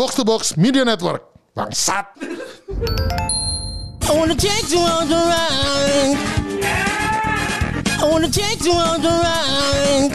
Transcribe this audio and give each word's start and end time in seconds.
Box 0.00 0.16
to 0.16 0.24
Box 0.24 0.56
Media 0.56 0.80
Network. 0.80 1.28
Bangsat. 1.52 2.08
I 4.08 4.12
wanna 4.16 4.32
take 4.32 4.72
you 4.72 4.80
on 4.80 5.04
the 5.12 5.20
ride. 5.28 6.16
I 8.00 8.04
wanna 8.08 8.32
take 8.32 8.64
you 8.64 8.72
on 8.72 9.04
the 9.04 9.12
ride. 9.12 10.12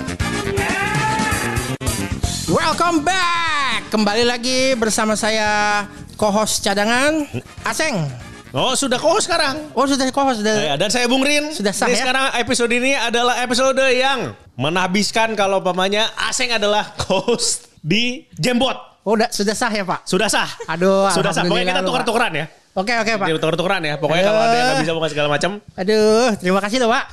Welcome 2.49 3.05
back. 3.05 3.85
Kembali 3.93 4.25
lagi 4.25 4.73
bersama 4.73 5.13
saya 5.13 5.85
co-host 6.17 6.65
cadangan 6.65 7.29
Aseng. 7.61 8.09
Oh 8.57 8.73
sudah 8.73 8.97
kok 8.97 9.21
sekarang. 9.21 9.69
Oh 9.77 9.85
sudah 9.85 10.09
co-host 10.09 10.41
sudah. 10.41 10.65
Ya, 10.65 10.73
dan 10.81 10.89
saya 10.89 11.05
Bung 11.05 11.21
Rin. 11.21 11.53
Sudah 11.53 11.77
sah 11.77 11.93
ya? 11.93 12.01
sekarang 12.01 12.33
episode 12.41 12.73
ini 12.73 12.97
adalah 12.97 13.37
episode 13.45 13.77
yang 13.93 14.33
menhabiskan 14.57 15.37
kalau 15.37 15.61
pamannya 15.61 16.09
Aseng 16.25 16.49
adalah 16.57 16.89
host 17.05 17.69
di 17.85 18.25
Jembot. 18.33 18.94
Oh 19.05 19.13
udah 19.13 19.29
sudah 19.29 19.53
sah 19.53 19.69
ya 19.69 19.85
Pak. 19.85 20.09
Sudah 20.09 20.25
sah. 20.25 20.49
Aduh, 20.65 21.05
Sudah 21.13 21.29
sah. 21.29 21.45
Pokoknya 21.45 21.77
kita 21.77 21.81
lu, 21.85 21.93
tukar-tukaran 21.93 22.31
ya. 22.33 22.45
Oke 22.73 22.93
oke 22.97 23.11
Pak. 23.21 23.27
Jadi 23.29 23.37
tukar-tukaran 23.37 23.81
ya. 23.85 23.95
Pokoknya 24.01 24.23
Aduh. 24.25 24.33
kalau 24.33 24.41
ada 24.49 24.55
yang 24.57 24.77
bisa 24.81 24.91
bukan 24.97 25.09
segala 25.13 25.27
macam. 25.29 25.51
Aduh 25.77 26.29
terima 26.41 26.59
kasih 26.65 26.77
loh 26.81 26.89
Pak. 26.89 27.03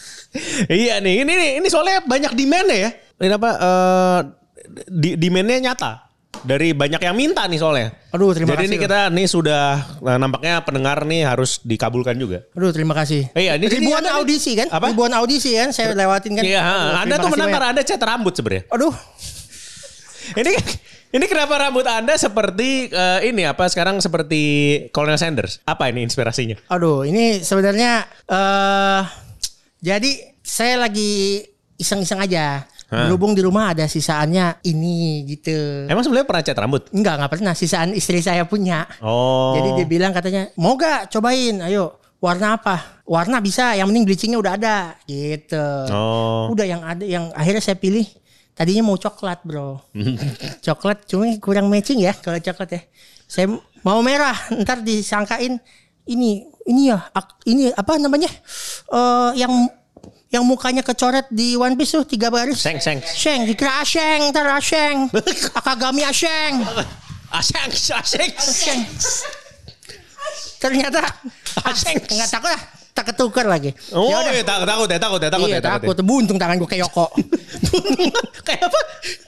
iya 0.80 1.02
nih, 1.02 1.26
ini 1.26 1.32
nih, 1.34 1.50
ini 1.58 1.66
soalnya 1.66 2.06
banyak 2.06 2.32
demand 2.38 2.68
ya. 2.70 2.90
Ini 3.18 3.34
apa? 3.34 3.50
eh 3.58 4.20
di 4.86 5.16
demandnya 5.16 5.72
nyata 5.72 6.08
dari 6.44 6.70
banyak 6.76 7.02
yang 7.02 7.16
minta 7.18 7.42
nih 7.50 7.58
soalnya. 7.58 7.88
Aduh, 8.14 8.30
terima 8.30 8.54
Jadi 8.54 8.62
kasih 8.62 8.68
ini 8.70 8.76
loh. 8.78 8.84
kita 8.86 8.98
nih 9.10 9.26
sudah 9.26 9.64
nah, 10.04 10.16
nampaknya 10.20 10.54
pendengar 10.62 11.02
nih 11.02 11.26
harus 11.26 11.58
dikabulkan 11.66 12.14
juga. 12.14 12.46
Aduh 12.54 12.70
terima 12.70 12.94
kasih. 12.94 13.32
Eh, 13.34 13.48
iya, 13.48 13.58
ini 13.58 13.66
Ribuan 13.66 14.04
nih. 14.04 14.12
audisi 14.14 14.52
kan? 14.54 14.70
Apa? 14.70 14.92
Ribuan 14.92 15.12
audisi 15.18 15.56
kan? 15.58 15.74
Saya 15.74 15.96
lewatin 15.98 16.38
kan. 16.38 16.44
Iya, 16.46 16.62
Aduh, 16.62 17.02
Anda 17.02 17.14
tuh 17.18 17.30
menang 17.34 17.48
karena 17.50 17.68
Anda 17.74 17.82
cat 17.82 18.02
rambut 18.02 18.34
sebenarnya. 18.38 18.62
Aduh. 18.70 18.94
Ini 20.40 20.50
ini 21.14 21.24
kenapa 21.24 21.56
rambut 21.56 21.86
Anda 21.88 22.14
seperti 22.20 22.92
eh, 22.92 23.20
ini 23.28 23.48
apa 23.48 23.68
sekarang 23.68 24.00
seperti 24.02 24.42
Colonel 24.92 25.16
Sanders? 25.16 25.62
Apa 25.64 25.88
ini 25.88 26.04
inspirasinya? 26.04 26.56
Aduh, 26.68 27.04
ini 27.08 27.40
sebenarnya 27.40 28.04
eh 28.28 29.02
jadi 29.78 30.10
saya 30.42 30.88
lagi 30.88 31.44
iseng-iseng 31.78 32.18
aja. 32.18 32.66
Hah. 32.88 33.04
Berhubung 33.04 33.36
di 33.36 33.44
rumah 33.44 33.76
ada 33.76 33.84
sisaannya 33.84 34.64
ini 34.64 35.20
gitu. 35.28 35.84
Emang 35.92 36.00
sebenarnya 36.00 36.24
pernah 36.24 36.40
cat 36.40 36.56
rambut? 36.56 36.82
Enggak, 36.88 37.20
enggak 37.20 37.32
pernah. 37.36 37.52
Sisaan 37.52 37.92
istri 37.92 38.24
saya 38.24 38.48
punya. 38.48 38.88
Oh. 39.04 39.52
Jadi 39.60 39.84
dia 39.84 39.86
bilang 39.86 40.16
katanya, 40.16 40.48
mau 40.56 40.72
gak 40.72 41.12
cobain? 41.12 41.60
Ayo, 41.68 42.00
warna 42.16 42.56
apa? 42.56 43.04
Warna 43.04 43.44
bisa, 43.44 43.76
yang 43.76 43.92
penting 43.92 44.08
bleachingnya 44.08 44.40
udah 44.40 44.52
ada. 44.56 44.76
Gitu. 45.04 45.68
Oh. 45.92 46.48
Udah 46.48 46.64
yang 46.64 46.80
ada, 46.80 47.04
yang 47.04 47.28
akhirnya 47.36 47.60
saya 47.60 47.76
pilih. 47.76 48.08
Tadinya 48.58 48.82
mau 48.82 48.98
coklat 48.98 49.46
bro. 49.46 49.78
coklat 50.66 51.06
cuma 51.06 51.30
kurang 51.38 51.70
matching 51.70 52.02
ya 52.02 52.10
kalau 52.18 52.42
coklat 52.42 52.74
ya. 52.74 52.80
Saya 53.30 53.46
mau 53.86 54.02
merah, 54.02 54.34
ntar 54.58 54.82
disangkain 54.82 55.62
ini 56.10 56.42
ini 56.66 56.90
ya 56.90 56.98
ini 57.46 57.70
apa 57.70 57.96
namanya 58.02 58.28
Eh 58.88 59.30
yang 59.44 59.52
yang 60.28 60.44
mukanya 60.44 60.84
kecoret 60.84 61.24
di 61.32 61.56
One 61.56 61.72
Piece 61.76 61.96
tuh 61.96 62.04
tiga 62.04 62.28
baris. 62.28 62.60
Seng 62.60 62.82
seng. 62.82 63.00
Sheng, 63.00 63.48
dikira 63.48 63.80
Asheng, 63.80 64.28
ntar 64.28 64.44
Asheng. 64.52 65.08
Akagami 65.58 66.04
Asheng. 66.04 66.60
Aseng 67.32 67.68
aseng. 67.72 68.32
Asheng. 68.36 68.80
Ternyata 70.60 71.00
Asheng. 71.64 71.96
nggak 71.96 72.28
takut 72.28 72.50
lah, 72.52 72.62
tak 72.98 73.14
ketukar 73.14 73.46
lagi. 73.46 73.70
Oh, 73.94 74.10
Ya 74.10 74.26
iya, 74.28 74.42
takut 74.42 74.66
takut 74.66 74.88
ya, 74.90 74.98
takut 74.98 75.20
ya, 75.22 75.30
takut 75.30 75.46
iya 75.46 75.56
ya, 75.56 75.62
takut. 75.62 75.94
takut. 75.94 76.02
Buntung 76.02 76.34
tangan 76.34 76.58
gue 76.58 76.66
kayak 76.66 76.82
Yoko. 76.82 77.06
kayak 78.46 78.62
apa? 78.66 78.80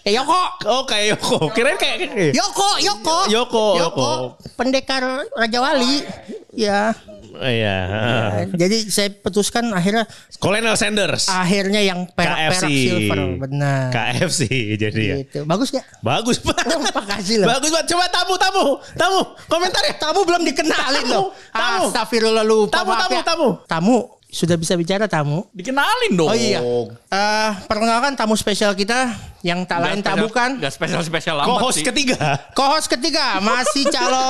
kayak 0.03 0.15
Yoko. 0.19 0.41
Oh, 0.67 0.83
kayak 0.83 1.07
Yoko. 1.15 1.37
Kirain 1.55 1.79
kayak 1.79 1.97
kayak- 2.05 2.35
Yoko, 2.35 2.69
Yoko. 2.83 3.19
Yoko, 3.31 3.67
Yoko. 3.79 4.11
Pendekar 4.59 5.07
Raja 5.31 5.59
Wali. 5.63 6.03
Ya. 6.51 6.91
Iya. 7.33 7.79
Jadi 8.51 8.77
saya 8.87 9.09
putuskan 9.11 9.71
akhirnya 9.71 10.05
Colonel 10.37 10.75
Sanders. 10.75 11.27
akhirnya 11.27 11.79
yang 11.79 12.09
perak-perak 12.09 12.59
KFC. 12.59 12.75
silver. 12.83 13.19
Benar. 13.39 13.83
KFC 13.91 14.41
jadi 14.77 15.03
ya. 15.03 15.15
Gitu. 15.23 15.39
Bagus 15.45 15.71
gak? 15.71 15.85
Bagus 16.01 16.39
banget. 16.39 16.67
Oh, 16.71 16.83
makasih 16.83 17.43
loh. 17.43 17.47
Bagus 17.49 17.69
banget. 17.69 17.87
Coba 17.89 18.05
tamu, 18.09 18.35
tamu, 18.35 18.65
tamu. 18.95 19.21
Komentar 19.47 19.83
ya. 19.85 19.95
Tamu 19.95 20.23
belum 20.23 20.43
dikenalin 20.43 21.03
Tamu, 21.03 21.13
loh. 21.13 21.27
tamu. 21.51 21.85
Astagfirullah 21.89 22.43
lupa. 22.43 22.73
Tamu, 22.73 22.91
maaf 22.91 23.01
tamu, 23.03 23.15
ya. 23.15 23.23
tamu. 23.23 23.49
Tamu. 23.67 23.99
Sudah 24.31 24.55
bisa 24.55 24.79
bicara 24.79 25.11
tamu? 25.11 25.47
Dikenalin 25.51 26.15
dong. 26.15 26.31
Oh 26.31 26.37
iya. 26.39 26.63
Eh, 26.63 27.51
perkenalkan 27.67 28.15
tamu 28.15 28.39
spesial 28.39 28.79
kita 28.79 29.11
yang 29.43 29.67
tak 29.67 29.83
lain 29.83 30.01
tak 30.01 30.23
bukan. 30.23 30.63
Gak 30.63 30.71
spesial-spesial 30.71 31.43
amat 31.43 31.49
Co-host 31.51 31.83
sih. 31.83 31.87
ketiga. 31.87 32.17
Co-host 32.55 32.87
ketiga 32.87 33.43
masih 33.43 33.91
calo 33.91 34.27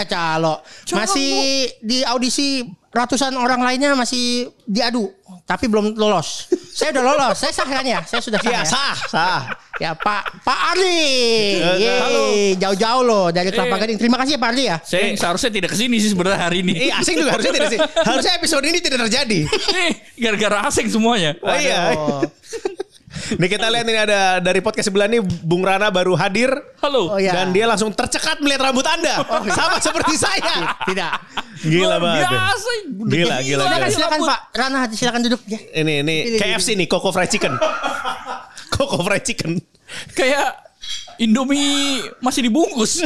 eh 0.00 0.06
calo. 0.08 0.54
Masih 0.96 1.32
di 1.84 2.00
audisi 2.08 2.64
ratusan 2.94 3.34
orang 3.36 3.60
lainnya 3.60 3.92
masih 3.92 4.48
diadu 4.64 5.12
tapi 5.44 5.68
belum 5.68 5.92
lolos. 5.98 6.48
Saya 6.72 6.96
udah 6.96 7.04
lolos. 7.04 7.36
Saya 7.36 7.52
sah 7.52 7.68
kan 7.68 7.84
ya? 7.84 8.00
Saya 8.08 8.20
sudah 8.24 8.40
sah. 8.40 8.48
Iya 8.50 8.60
ya? 8.60 8.64
sah, 8.64 8.96
sah. 9.12 9.40
Ya 9.84 9.92
Pak 9.92 10.40
Pak 10.40 10.58
Ardi. 10.72 11.04
Yeay, 11.60 12.00
halo. 12.00 12.24
Jauh-jauh 12.56 13.02
loh 13.04 13.28
dari 13.28 13.52
Kelapa 13.52 13.76
Eh. 13.76 13.80
Gading. 13.84 13.98
Terima 14.00 14.16
kasih 14.16 14.32
ya 14.36 14.40
Pak 14.40 14.48
Ardi 14.48 14.62
ya. 14.64 14.76
Saya 14.80 15.12
seharusnya 15.12 15.50
tidak 15.52 15.70
ke 15.72 15.78
sini 15.78 16.00
sih 16.00 16.08
sebenarnya 16.08 16.40
hari 16.40 16.64
ini. 16.64 16.72
Eh, 16.72 16.90
asing 16.90 17.20
juga 17.20 17.36
harusnya 17.36 17.52
tidak 17.52 17.68
sih. 17.68 17.80
Harusnya 18.08 18.32
episode 18.32 18.64
ini 18.64 18.80
tidak 18.80 19.04
terjadi. 19.04 19.44
Gara-gara 20.16 20.72
asing 20.72 20.88
semuanya. 20.88 21.36
Oh 21.38 21.52
iya. 21.52 21.92
Oh, 22.00 22.24
Nih 23.14 23.46
kita 23.46 23.70
lihat 23.70 23.86
ini 23.86 24.00
ada 24.00 24.42
dari 24.42 24.58
podcast 24.58 24.88
sebelah 24.88 25.06
nih 25.06 25.20
Bung 25.20 25.62
Rana 25.62 25.86
baru 25.86 26.16
hadir. 26.16 26.48
Halo. 26.80 27.14
Oh, 27.14 27.20
iya. 27.20 27.30
Dan 27.36 27.52
dia 27.52 27.68
langsung 27.68 27.92
tercekat 27.92 28.40
melihat 28.40 28.72
rambut 28.72 28.82
Anda. 28.82 29.20
Sama 29.54 29.76
seperti 29.78 30.16
saya. 30.16 30.80
tidak. 30.82 31.12
Gila 31.60 32.00
banget. 32.00 32.24
Biasa. 32.26 32.72
Gila, 33.04 33.36
gila, 33.38 33.62
Silakan 33.62 33.78
gila. 33.78 33.88
silakan 33.92 34.20
Pak 34.24 34.40
Rana 34.50 34.78
silakan 34.90 35.20
duduk 35.22 35.40
ya. 35.44 35.60
Ini 35.76 35.92
ini 36.00 36.16
Pilih, 36.26 36.40
KFC 36.40 36.68
nih, 36.72 36.88
Coco 36.88 37.12
Fried 37.12 37.28
Chicken. 37.28 37.52
Coco 38.74 38.98
Fried 39.06 39.22
Chicken. 39.22 39.62
Kayak 40.18 40.64
Indomie 41.22 42.02
masih 42.18 42.50
dibungkus. 42.50 42.98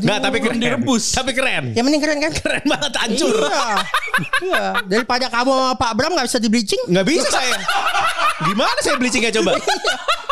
Enggak, 0.00 0.18
tapi 0.24 0.36
keren. 0.40 0.56
direbus. 0.56 1.12
Tapi 1.12 1.36
keren. 1.36 1.76
Yang 1.76 1.84
penting 1.92 2.02
keren 2.02 2.18
kan? 2.24 2.32
Keren 2.32 2.64
banget 2.64 2.92
hancur. 2.96 3.36
Iya. 3.36 3.68
iya. 4.40 4.64
Daripada 4.88 5.28
kamu 5.28 5.50
sama 5.52 5.74
Pak 5.76 5.92
Bram 5.92 6.16
nggak 6.16 6.26
bisa 6.26 6.40
di 6.40 6.48
bleaching. 6.48 6.82
Nggak 6.88 7.04
bisa 7.04 7.28
saya. 7.28 7.56
Gimana 8.48 8.78
saya 8.80 8.96
bleachingnya 8.96 9.32
coba? 9.36 9.60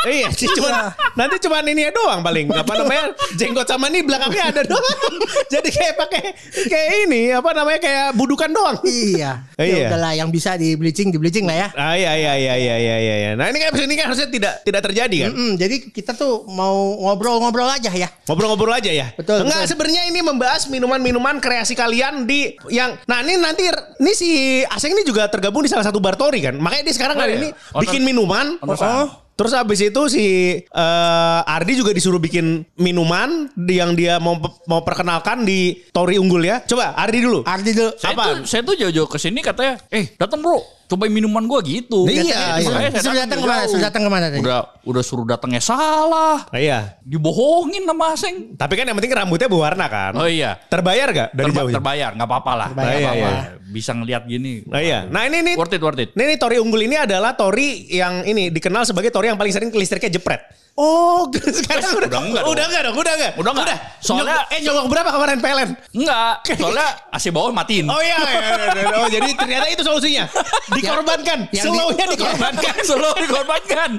Iya, 0.07 0.29
sih 0.31 0.49
cuman 0.51 0.93
nanti 1.15 1.37
cuman 1.41 1.65
ini 1.67 1.89
ya 1.89 1.91
doang 1.91 2.21
paling. 2.21 2.47
Apa 2.49 2.73
namanya? 2.77 3.05
Jenggot 3.35 3.67
sama 3.67 3.89
ini 3.89 4.05
belakangnya 4.05 4.45
ada 4.51 4.63
doang. 4.65 5.15
Jadi 5.55 5.69
kayak 5.71 5.95
pakai 5.97 6.23
kayak 6.67 6.89
ini 7.07 7.23
apa 7.31 7.51
namanya 7.53 7.81
kayak 7.81 8.07
budukan 8.15 8.51
doang. 8.51 8.77
Iya. 8.85 9.45
Oh, 9.57 9.65
Ya 9.65 9.67
iya. 9.67 9.89
udahlah 9.89 10.13
yang 10.13 10.29
bisa 10.29 10.55
di 10.55 10.77
bleaching 10.77 11.09
di 11.09 11.17
bleaching 11.17 11.49
lah 11.49 11.57
ya. 11.57 11.69
Ah 11.75 11.95
iya 11.97 12.13
iya 12.15 12.33
iya 12.37 12.55
iya 12.55 12.77
iya 12.77 12.97
iya. 13.01 13.15
iya. 13.17 13.31
Nah 13.35 13.49
ini 13.49 13.59
kan 13.59 13.73
ini 13.75 13.95
kan 13.97 14.13
harusnya 14.13 14.29
tidak 14.29 14.61
tidak 14.63 14.81
terjadi 14.85 15.17
kan? 15.29 15.31
Mm, 15.33 15.53
jadi 15.57 15.77
kita 15.89 16.13
tuh 16.13 16.45
mau 16.47 16.75
ngobrol-ngobrol 17.01 17.67
aja 17.67 17.89
ya. 17.89 18.09
Ngobrol-ngobrol 18.29 18.75
aja 18.75 18.91
ya. 18.93 19.09
Betul, 19.17 19.47
Enggak 19.47 19.65
sebenarnya 19.67 20.05
ini 20.07 20.21
membahas 20.21 20.69
minuman-minuman 20.69 21.41
kreasi 21.41 21.73
kalian 21.73 22.29
di 22.29 22.53
yang 22.69 22.99
nah 23.09 23.25
ini 23.25 23.41
nanti 23.41 23.65
ini 24.01 24.13
si 24.13 24.31
Aseng 24.67 24.93
ini 24.93 25.03
juga 25.03 25.27
tergabung 25.31 25.65
di 25.65 25.71
salah 25.73 25.87
satu 25.87 25.99
bartori 25.99 26.45
kan. 26.45 26.55
Makanya 26.59 26.83
dia 26.91 26.95
sekarang 26.95 27.17
Oh, 27.17 27.23
hari 27.23 27.39
iya. 27.39 27.41
ini 27.41 27.49
bikin 27.79 28.03
minuman. 28.03 28.59
Oh. 28.61 29.24
Terus 29.34 29.50
habis 29.50 29.83
itu 29.83 30.03
si 30.06 30.27
eh, 30.62 31.41
Ardi 31.43 31.72
juga 31.75 31.91
disuruh 31.91 32.22
bikin 32.22 32.62
minuman 32.78 33.50
yang 33.67 33.99
dia 33.99 34.22
mau 34.22 34.39
mau 34.71 34.87
perkenalkan 34.87 35.43
di 35.43 35.83
Tori 35.91 36.22
Unggul 36.22 36.47
ya. 36.47 36.62
Coba 36.62 36.95
Ardi 36.95 37.19
dulu. 37.19 37.43
Ardi 37.43 37.75
dulu. 37.75 37.91
Saya 37.99 38.15
Apaan? 38.15 38.43
tuh, 38.43 38.47
saya 38.47 38.62
tuh 38.62 38.75
jauh-jauh 38.78 39.11
ke 39.11 39.19
sini 39.19 39.43
katanya, 39.43 39.75
eh 39.91 40.15
datang 40.15 40.39
bro, 40.39 40.62
cobain 40.94 41.10
minuman 41.10 41.43
gua 41.43 41.59
gitu. 41.60 42.06
Iya, 42.06 42.22
Katanya, 42.22 42.38
iya. 42.81 42.91
saya 42.94 43.03
Suruh 43.03 43.19
datang 43.19 43.38
ke 43.38 43.47
mana? 43.47 43.62
Suruh 43.66 43.82
datang 43.82 44.03
ke 44.03 44.10
mana 44.10 44.27
tadi? 44.28 44.41
Udah 44.41 44.59
udah 44.81 45.03
suruh 45.03 45.27
datangnya 45.27 45.59
salah. 45.59 46.47
Ah, 46.47 46.56
iya. 46.56 46.94
Dibohongin 47.03 47.82
sama 47.82 48.15
Aseng. 48.15 48.55
Tapi 48.55 48.72
kan 48.75 48.84
yang 48.84 48.94
penting 48.94 49.10
rambutnya 49.10 49.46
berwarna 49.46 49.87
kan. 49.87 50.12
Oh 50.14 50.25
iya. 50.25 50.55
Terbayar 50.64 51.11
gak 51.11 51.29
dari 51.32 51.50
Terba- 51.50 51.61
jauh? 51.61 51.70
terbayar, 51.75 52.11
nggak 52.12 52.29
apa-apa 52.31 52.52
lah. 52.55 52.69
Terbayar, 52.70 52.87
Nggak 52.87 53.00
iya, 53.12 53.26
apa-apa. 53.26 53.62
Bisa 53.67 53.91
ngelihat 53.93 54.23
gini. 54.25 54.62
Nah 54.64 54.79
iya. 54.79 54.99
Nah 55.05 55.23
ini 55.25 55.38
nih. 55.43 55.55
Worth 55.58 55.75
it, 55.75 55.82
worth 55.82 55.99
it. 55.99 56.11
Ini 56.12 56.23
nih 56.25 56.38
Tori 56.38 56.56
Unggul 56.56 56.85
ini 56.85 56.94
adalah 56.94 57.35
Tori 57.35 57.90
yang 57.90 58.23
ini 58.23 58.49
dikenal 58.49 58.87
sebagai 58.87 59.11
Tori 59.11 59.26
yang 59.26 59.37
paling 59.37 59.50
sering 59.50 59.69
listriknya 59.69 60.14
jepret. 60.14 60.38
Oh, 60.75 61.31
sekarang 61.62 61.87
udah, 61.94 62.11
Udah 62.11 62.19
enggak 62.20 62.44
udah 62.44 62.64
enggak 62.67 62.82
dong, 62.82 62.97
udah 62.99 63.12
enggak. 63.14 63.32
Udah 63.38 63.50
enggak. 63.55 63.79
Soalnya- 64.02 64.43
Nyogok- 64.43 64.50
eh 64.50 64.61
nyogok 64.61 64.87
berapa 64.90 65.11
kemarin 65.14 65.38
PLN? 65.38 65.70
Enggak, 65.94 66.35
soalnya 66.58 66.87
AC 67.08 67.25
bawah 67.31 67.55
matiin. 67.55 67.87
Oh 67.87 68.02
iya, 68.02 68.19
iya, 68.19 68.38
iya, 68.43 68.67
iya. 68.75 68.85
oh 68.99 69.06
jadi 69.06 69.31
ternyata 69.38 69.67
itu 69.70 69.82
solusinya. 69.87 70.26
Dikorbankan, 70.87 71.39
Yang 71.49 71.65
di- 71.65 71.73
slownya 71.73 72.05
dikorbankan. 72.07 72.75
Selalu 72.89 73.19
dikorbankan. 73.23 73.91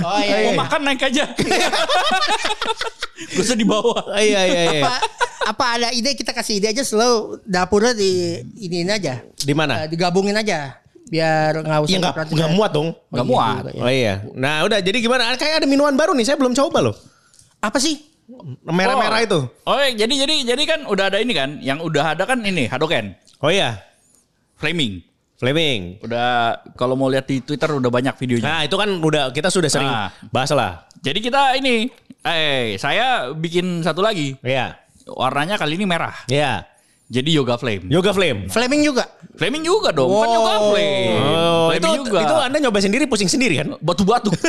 Oh 0.00 0.18
iya. 0.18 0.34
Mau 0.34 0.42
iya. 0.46 0.52
makan 0.56 0.80
naik 0.82 1.02
aja. 1.02 1.24
Gak 3.30 3.42
usah 3.42 3.54
di 3.54 3.64
bawah. 3.64 4.00
Oh, 4.06 4.16
iya 4.16 4.40
iya 4.44 4.62
iya. 4.72 4.82
Apa, 4.82 4.94
apa 5.46 5.64
ada 5.76 5.88
ide 5.92 6.12
kita 6.12 6.32
kasih 6.32 6.56
ide 6.56 6.68
aja 6.68 6.80
slow 6.80 7.36
dapurnya 7.42 7.92
di 7.92 8.40
iniin 8.58 8.88
aja. 8.88 9.20
Di 9.34 9.52
mana? 9.52 9.84
Eh, 9.84 9.88
digabungin 9.88 10.34
aja. 10.34 10.80
Biar 11.06 11.58
nggak 11.58 11.80
usah 11.82 11.90
Ya 11.90 11.98
nggak 11.98 12.12
diperhatikan. 12.14 12.36
nggak 12.38 12.50
muat 12.54 12.70
dong. 12.70 12.88
Nggak 13.10 13.24
iya 13.24 13.30
muat. 13.30 13.54
juga 13.58 13.70
ya. 13.70 13.82
Oh 13.82 13.90
iya. 13.90 14.14
Nah 14.32 14.54
udah 14.64 14.78
jadi 14.78 14.98
gimana? 14.98 15.34
Kayak 15.34 15.62
ada 15.62 15.68
minuman 15.68 15.92
baru 15.92 16.14
nih. 16.14 16.24
Saya 16.24 16.38
belum 16.38 16.54
coba 16.54 16.78
loh. 16.80 16.94
Apa 17.60 17.76
sih? 17.76 17.98
Merah-merah 18.62 19.18
Oh. 19.20 19.26
itu. 19.26 19.40
Oh, 19.66 19.74
iya, 19.76 19.90
jadi 19.98 20.14
jadi 20.22 20.34
jadi 20.54 20.62
kan 20.62 20.80
udah 20.86 21.10
ada 21.10 21.18
ini 21.18 21.34
kan, 21.34 21.58
yang 21.58 21.82
udah 21.82 22.14
ada 22.14 22.22
kan 22.22 22.38
ini 22.40 22.70
Hadoken, 22.70 23.18
Oh 23.42 23.50
iya, 23.50 23.82
flaming. 24.54 25.02
Flaming. 25.40 25.96
Udah 26.00 26.28
kalau 26.76 26.94
mau 26.94 27.08
lihat 27.08 27.24
di 27.24 27.40
Twitter 27.40 27.72
udah 27.72 27.88
banyak 27.88 28.12
videonya. 28.14 28.44
Nah 28.44 28.60
itu 28.62 28.76
kan 28.76 28.92
udah 28.92 29.32
kita 29.32 29.48
sudah 29.48 29.66
sering 29.66 29.88
Ah. 29.88 30.12
bahas 30.28 30.52
lah. 30.52 30.84
Jadi 31.00 31.18
kita 31.18 31.56
ini 31.56 31.88
eh 32.20 32.76
saya 32.76 33.32
bikin 33.32 33.80
satu 33.80 33.98
lagi. 33.98 34.36
Iya, 34.38 34.76
Warnanya 35.08 35.56
kali 35.56 35.74
ini 35.74 35.84
merah. 35.84 36.12
iya. 36.26 36.68
Jadi 37.10 37.34
yoga 37.34 37.58
flame. 37.58 37.90
Yoga 37.90 38.14
Flame. 38.14 38.46
Flaming 38.46 38.86
juga. 38.86 39.02
Flaming 39.34 39.66
juga 39.66 39.90
dong, 39.90 40.14
kan 40.14 40.30
Wow. 40.30 40.36
yoga 40.36 40.54
flame. 40.62 41.10
Oh, 41.10 41.68
itu 41.68 41.82
Flaming 41.82 42.04
juga. 42.06 42.18
itu 42.22 42.34
Anda 42.38 42.58
nyoba 42.60 42.78
sendiri 42.78 43.04
pusing 43.10 43.26
sendiri 43.26 43.58
kan? 43.58 43.74
batu-batu. 43.82 44.30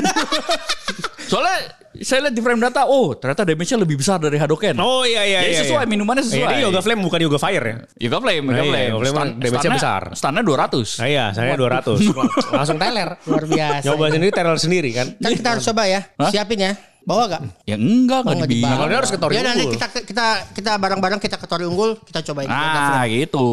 Soalnya 1.28 1.58
saya 1.92 2.24
lihat 2.24 2.34
di 2.34 2.42
frame 2.42 2.62
data, 2.62 2.88
oh 2.88 3.12
ternyata 3.14 3.44
damage-nya 3.44 3.78
lebih 3.78 4.00
besar 4.00 4.16
dari 4.16 4.40
Hadoken. 4.40 4.80
Oh 4.80 5.04
iya 5.04 5.28
iya 5.28 5.40
Jadi 5.44 5.52
iya. 5.52 5.62
sesuai, 5.68 5.84
iya. 5.84 5.92
minumannya 5.92 6.24
sesuai. 6.24 6.42
Jadi 6.48 6.56
Yoga 6.64 6.80
Flame 6.80 7.02
bukan 7.04 7.20
Yoga 7.20 7.38
Fire 7.38 7.66
ya? 7.68 7.76
Yoga 8.00 8.18
flame, 8.24 8.44
yoga 8.48 8.56
Iya, 8.56 8.64
flame. 8.64 8.90
yoga 8.90 9.04
flame 9.04 9.32
damage-nya 9.38 9.72
besar. 9.76 10.02
Standnya 10.16 10.44
200. 10.44 11.04
Nah, 11.04 11.08
iya, 11.08 11.26
saya 11.36 11.54
200. 11.54 12.00
Langsung 12.58 12.78
teler. 12.80 13.10
Luar 13.28 13.44
biasa. 13.46 13.84
Nyoba 13.86 14.04
sendiri 14.08 14.32
teler 14.32 14.58
sendiri 14.58 14.90
kan? 14.96 15.08
Kan 15.20 15.32
kita 15.36 15.48
harus 15.52 15.64
coba 15.68 15.84
ya. 15.86 16.02
Hah? 16.16 16.32
Siapin 16.32 16.60
ya. 16.64 16.74
Bawa 17.02 17.26
gak? 17.28 17.42
Ya 17.66 17.76
enggak, 17.82 18.22
enggak 18.24 18.46
Oh, 18.46 18.48
dibawa. 18.48 18.72
Kalau 18.78 18.88
dia 18.88 18.98
harus 19.02 19.12
ke 19.12 19.18
Tori 19.18 19.34
Ya 19.34 19.42
nanti 19.42 19.64
Unggul. 19.66 19.74
kita 19.74 19.88
kita 20.06 20.26
kita 20.54 20.72
bareng-bareng 20.78 21.18
kita 21.18 21.36
ke 21.42 21.48
Tori 21.50 21.66
Unggul, 21.66 21.98
kita 22.06 22.22
cobain. 22.22 22.46
Nah, 22.46 23.04
gitu. 23.10 23.48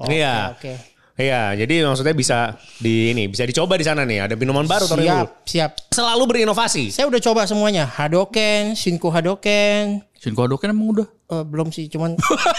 Oke, 0.00 0.16
Iya. 0.18 0.56
Oke. 0.56 0.72
Iya, 1.18 1.58
jadi 1.58 1.82
maksudnya 1.82 2.14
bisa 2.14 2.54
di 2.78 3.10
ini, 3.10 3.26
bisa 3.26 3.42
dicoba 3.42 3.74
di 3.74 3.82
sana 3.82 4.06
nih. 4.06 4.30
Ada 4.30 4.34
minuman 4.38 4.62
baru 4.70 4.86
Tori 4.86 5.02
Unggul. 5.02 5.26
Siap, 5.26 5.30
siap. 5.50 5.72
Selalu 5.90 6.22
berinovasi. 6.30 6.94
Saya 6.94 7.10
udah 7.10 7.18
coba 7.18 7.42
semuanya. 7.42 7.90
Hadoken, 7.90 8.78
Shinku 8.78 9.10
Hadoken. 9.10 10.06
Shinko 10.14 10.46
Hadoken 10.46 10.70
emang 10.70 10.94
udah. 10.94 11.08
Eh, 11.10 11.44
belum 11.44 11.74
sih, 11.74 11.90
cuman 11.90 12.14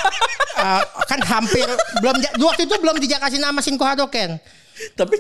eh, 0.67 0.83
kan 1.07 1.19
hampir 1.23 1.63
belum 2.03 2.19
waktu 2.44 2.67
itu 2.67 2.75
belum 2.83 3.00
dikasih 3.00 3.39
nama 3.39 3.63
Shinku 3.63 3.88
Hadoken. 3.88 4.44
Tapi 4.95 5.15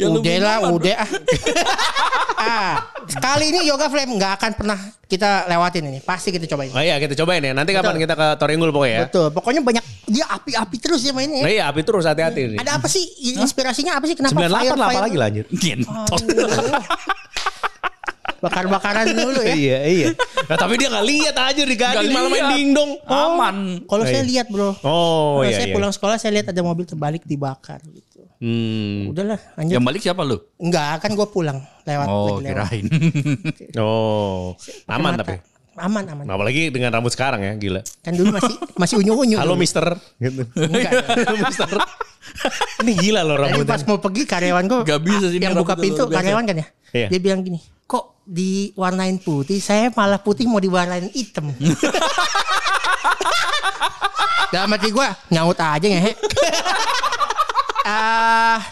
ya 0.00 0.06
udah 0.10 0.36
lah, 0.40 0.56
udah 0.72 0.96
ah. 1.04 1.10
ah, 2.40 2.74
kali 3.20 3.54
ini 3.54 3.68
Yoga 3.68 3.86
Flame 3.88 4.16
nggak 4.16 4.32
akan 4.40 4.50
pernah 4.56 4.78
kita 5.04 5.46
lewatin 5.46 5.84
ini. 5.86 5.98
Pasti 6.02 6.34
kita 6.34 6.48
cobain. 6.50 6.72
Oh 6.74 6.82
iya, 6.82 6.98
kita 6.98 7.14
cobain 7.14 7.42
ya. 7.44 7.52
Nanti 7.54 7.70
kapan 7.70 7.94
Betul. 7.94 8.04
kita 8.08 8.14
ke 8.18 8.26
Tori 8.40 8.52
Unggul 8.58 8.72
pokoknya 8.74 8.94
ya. 8.94 9.00
Betul. 9.06 9.26
Pokoknya 9.30 9.60
banyak 9.62 9.84
dia 10.10 10.24
api-api 10.26 10.76
terus 10.82 11.00
ya 11.06 11.12
mainnya. 11.14 11.44
Nah 11.44 11.50
ya. 11.52 11.54
iya, 11.54 11.62
api 11.70 11.80
terus 11.86 12.04
hati-hati 12.04 12.56
nih. 12.56 12.58
Ada 12.58 12.80
apa 12.82 12.88
sih? 12.90 13.04
Inspirasinya 13.38 14.00
apa 14.00 14.04
sih? 14.10 14.16
Kenapa 14.18 14.34
98 14.34 14.50
lah 14.50 14.60
fire-fire? 14.60 14.90
apalagi 14.90 15.16
lah 15.16 15.26
anjir. 15.30 15.46
Gentot. 15.62 16.20
Bakar-bakaran 18.44 19.08
dulu 19.08 19.40
ya. 19.40 19.56
Iya, 19.56 19.78
iya. 19.88 20.06
Nah, 20.44 20.56
tapi 20.60 20.76
dia 20.76 20.92
gak 20.92 21.06
lihat 21.08 21.32
aja 21.32 21.62
di 21.64 21.76
gading 21.80 22.12
malah 22.12 22.28
main 22.28 22.44
dingdong. 22.52 22.90
Aman. 23.08 23.56
Kalau 23.88 24.04
Oh, 24.04 24.08
saya 24.08 24.20
iya. 24.20 24.28
lihat 24.28 24.46
bro. 24.52 24.76
Oh 24.84 25.40
Kalau 25.40 25.48
iya, 25.48 25.56
saya 25.56 25.68
iya. 25.72 25.74
pulang 25.74 25.92
sekolah 25.96 26.16
saya 26.20 26.32
lihat 26.36 26.52
ada 26.52 26.60
mobil 26.60 26.84
terbalik 26.84 27.24
dibakar 27.24 27.80
gitu. 27.88 28.03
Hmm. 28.44 29.08
Udahlah 29.08 29.40
lanjut. 29.56 29.72
Yang 29.72 29.84
balik 29.88 30.00
siapa 30.04 30.20
lu? 30.20 30.36
Enggak 30.60 31.00
kan 31.00 31.16
gue 31.16 31.28
pulang 31.32 31.64
lewat. 31.88 32.06
Oh, 32.12 32.44
lewat. 32.44 32.44
kirain. 32.44 32.84
Oh, 33.80 34.52
aman 34.84 35.16
Mata. 35.16 35.24
tapi. 35.24 35.40
Aman 35.74 36.04
aman. 36.06 36.24
Apalagi 36.28 36.68
dengan 36.68 36.92
rambut 36.92 37.10
sekarang 37.10 37.40
ya, 37.40 37.56
gila. 37.56 37.80
Kan 38.04 38.14
dulu 38.14 38.36
masih 38.36 38.54
masih 38.76 38.94
unyu-unyu. 39.00 39.40
Halo 39.40 39.56
dulu. 39.56 39.64
Mister, 39.64 39.96
gitu. 40.20 40.44
Enggak. 40.60 40.92
Halo 41.26 41.36
Mister. 41.40 41.68
Ini 42.84 42.92
gila 43.00 43.20
loh 43.24 43.36
rambutnya. 43.40 43.64
pas 43.64 43.80
mau 43.88 43.96
pergi 43.96 44.28
karyawan 44.28 44.64
gue 44.68 44.80
Gak 44.84 45.00
bisa 45.00 45.26
sih, 45.32 45.40
yang 45.40 45.56
buka 45.56 45.72
pintu 45.80 46.04
karyawan 46.04 46.44
kan 46.44 46.56
ya. 46.60 46.66
Iya. 46.92 47.08
Dia 47.16 47.20
bilang 47.24 47.40
gini, 47.40 47.58
kok 47.88 48.20
diwarnain 48.28 49.16
putih, 49.24 49.56
saya 49.58 49.88
malah 49.96 50.20
putih 50.20 50.44
mau 50.44 50.60
diwarnain 50.60 51.08
hitam. 51.16 51.48
Dalam 54.52 54.70
hati 54.70 54.88
gue 54.92 55.06
nyaut 55.32 55.58
aja 55.58 55.86
ngehe. 55.88 56.12
Ah, 57.84 58.64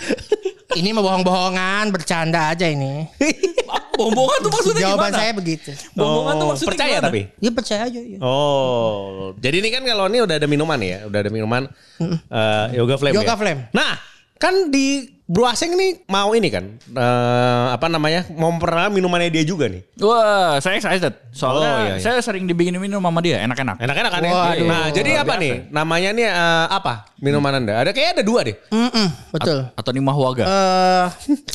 ini 0.72 0.88
mah 0.90 1.04
bohong-bohongan, 1.04 1.92
bercanda 1.92 2.48
aja 2.48 2.64
ini. 2.64 3.04
Bohongan 3.92 4.38
tuh 4.40 4.50
maksudnya 4.50 4.82
Jawaban 4.82 5.12
gimana? 5.12 5.18
saya 5.20 5.32
begitu. 5.36 5.70
Bohongan 5.92 6.34
tuh 6.34 6.42
Oh, 6.42 6.50
maksudnya 6.50 6.70
percaya 6.72 6.96
gimana? 6.96 7.06
tapi. 7.06 7.20
Ya 7.38 7.50
percaya 7.52 7.82
aja. 7.86 8.00
Ya. 8.00 8.18
Oh, 8.24 9.36
jadi 9.36 9.56
ini 9.60 9.68
kan 9.68 9.82
kalau 9.84 10.08
ini 10.08 10.18
udah 10.24 10.36
ada 10.40 10.48
minuman 10.48 10.78
ya, 10.80 10.98
udah 11.06 11.18
ada 11.22 11.30
minuman 11.30 11.62
eh, 12.00 12.66
Yoga 12.74 12.96
Flame. 12.96 13.14
Yoga 13.14 13.28
ya? 13.28 13.38
Flame. 13.38 13.60
Nah, 13.70 13.92
kan 14.40 14.72
di 14.72 15.06
Bro 15.32 15.48
Aseng 15.48 15.72
ini 15.72 16.04
mau 16.04 16.36
ini 16.36 16.52
kan, 16.52 16.76
eh, 16.76 17.66
apa 17.72 17.88
namanya, 17.88 18.28
mau 18.36 18.52
memperkenalkan 18.52 18.92
minumannya 18.92 19.32
dia 19.32 19.48
juga 19.48 19.64
nih. 19.64 19.80
Wah, 19.96 20.60
saya 20.60 20.76
excited. 20.76 21.16
Soalnya 21.32 21.68
Oh, 21.72 21.78
iya, 21.80 21.92
iya. 21.96 22.04
saya 22.04 22.20
sering 22.20 22.44
dibikin 22.44 22.76
minum 22.76 23.00
sama 23.00 23.24
dia, 23.24 23.40
enak-enak. 23.40 23.80
Enak-enak 23.80 24.10
kan 24.12 24.20
ya? 24.20 24.32
Waduh. 24.36 24.66
Nah, 24.68 24.84
jadi 24.92 25.24
apa 25.24 25.32
biasa. 25.32 25.40
nih? 25.40 25.52
Namanya 25.72 26.10
nih 26.12 26.26
eh, 26.28 26.66
apa? 26.68 26.92
Minuman 27.16 27.64
Anda? 27.64 27.80
Ada 27.80 27.96
kayak 27.96 28.20
ada 28.20 28.22
dua 28.22 28.44
deh. 28.44 28.56
Mm-mm, 28.68 29.08
betul. 29.32 29.72
Atau 29.72 29.90
nih 29.96 30.04
mahwaga. 30.04 30.44
Eh, 30.44 31.06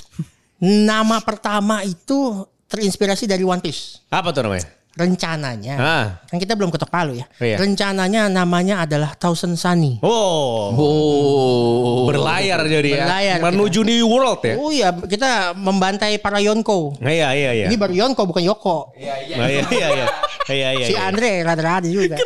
nama 0.89 1.21
pertama 1.21 1.85
itu 1.85 2.50
terinspirasi 2.65 3.29
dari 3.29 3.45
One 3.45 3.62
Piece. 3.62 4.01
Apa 4.09 4.33
tuh 4.33 4.41
namanya? 4.41 4.65
Rencananya, 4.97 5.75
Ah. 5.77 6.05
kan 6.25 6.41
kita 6.41 6.57
belum 6.57 6.73
ketok 6.73 6.89
palu 6.89 7.13
ya. 7.13 7.29
Iya. 7.38 7.61
Rencananya 7.61 8.33
namanya 8.33 8.81
adalah 8.81 9.13
Thousand 9.13 9.53
Sunny. 9.53 10.01
Oh, 10.01 10.73
oh. 10.73 12.09
berlayar 12.09 12.65
jadi 12.65 12.89
ya. 12.89 13.05
Berlayar 13.05 13.38
Menuju 13.45 13.85
New 13.85 14.09
World 14.09 14.41
ya. 14.41 14.55
Oh 14.57 14.73
iya, 14.73 14.89
kita 14.89 15.53
membantai 15.53 16.17
para 16.17 16.41
Yonko. 16.41 16.97
Nah, 16.97 17.13
Iya, 17.13 17.29
iya, 17.38 17.51
iya. 17.53 17.65
Ini 17.69 17.77
baru 17.77 17.94
Yonko 17.94 18.25
bukan 18.25 18.41
Yoko. 18.41 18.97
Nah, 18.97 19.47
iya, 19.47 19.61
iya, 19.69 19.88
iya. 19.94 20.07
Iya, 20.47 20.69
iya. 20.81 20.85
Si 20.89 20.94
iya. 20.97 21.05
Andre 21.05 21.45
rada-rada 21.45 21.85
juga. 21.85 22.17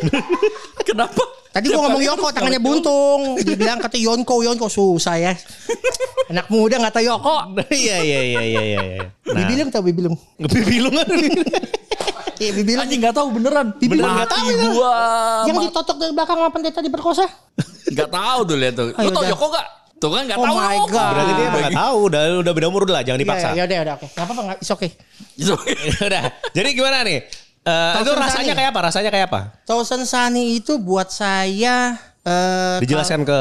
Kenapa? 0.88 1.22
Tadi 1.52 1.68
gua 1.68 1.84
ngomong 1.84 2.00
Yoko, 2.00 2.26
tangannya 2.32 2.62
buntung. 2.64 3.36
Dibilang 3.36 3.76
kata 3.76 4.00
Yonko, 4.00 4.40
Yonko 4.40 4.72
susah 4.72 5.20
ya. 5.20 5.32
Anak 6.32 6.48
muda 6.48 6.80
nggak 6.80 6.96
tahu 6.96 7.04
Yoko. 7.04 7.36
Iya, 7.68 7.96
iya, 8.00 8.20
iya, 8.24 8.40
iya, 8.40 8.62
iya. 8.64 8.80
iya. 8.80 9.04
Nah, 9.28 9.44
Bibilung 9.44 9.68
tau 9.68 9.84
Bibilung? 9.84 10.16
Bibilung 10.40 10.96
Iya 12.42 12.50
Bibilung. 12.52 12.82
Anjing 12.82 12.98
nggak 12.98 13.14
tahu 13.14 13.26
beneran. 13.30 13.66
Beneran 13.78 14.10
nggak 14.18 14.30
tahu 14.30 14.46
ya. 14.48 14.66
gua. 14.68 14.94
Yang 15.46 15.56
ditotok 15.64 15.96
dari 15.96 16.12
belakang 16.12 16.36
sama 16.36 16.50
pendeta 16.50 16.80
diperkosa. 16.80 17.24
Nggak 17.92 18.08
tahu 18.08 18.38
tuh 18.42 18.56
lihat 18.56 18.74
tuh. 18.74 18.86
Lu 18.90 19.10
tau 19.10 19.20
udah. 19.20 19.30
Yoko 19.30 19.46
gak? 19.48 19.66
Tuh 19.96 20.08
kan 20.08 20.22
nggak 20.24 20.34
Oh 20.34 20.44
tahu. 20.44 20.56
my. 20.56 20.78
God. 20.86 21.12
Berarti 21.12 21.32
dia 21.32 21.44
emang 21.44 21.60
nggak 21.62 21.78
tahu. 21.78 21.96
Udah, 22.08 22.20
udah 22.40 22.52
beda 22.52 22.66
umur 22.66 22.80
udah 22.82 22.94
lah. 22.96 23.02
Jangan 23.04 23.20
dipaksa. 23.20 23.46
Iya, 23.48 23.54
ya 23.54 23.64
udah, 23.64 23.78
udah, 23.78 23.94
oke. 23.94 24.06
Gak 24.08 24.24
apa-apa, 24.24 24.40
nggak, 24.42 24.58
it's 24.58 24.70
okay. 24.70 24.90
So, 25.36 25.54
udah. 26.08 26.22
Jadi 26.50 26.68
gimana 26.72 26.96
nih? 27.02 27.18
Eh, 27.62 27.92
itu 28.00 28.10
rasanya 28.10 28.42
Sunny. 28.42 28.58
kayak 28.58 28.70
apa? 28.70 28.80
Rasanya 28.82 29.10
kayak 29.10 29.26
apa? 29.28 29.40
Thousand 29.62 30.02
Sunny 30.02 30.56
itu 30.56 30.72
buat 30.76 31.06
saya... 31.06 31.94
eh, 32.22 32.76
Dijelaskan 32.80 33.22
ke 33.22 33.38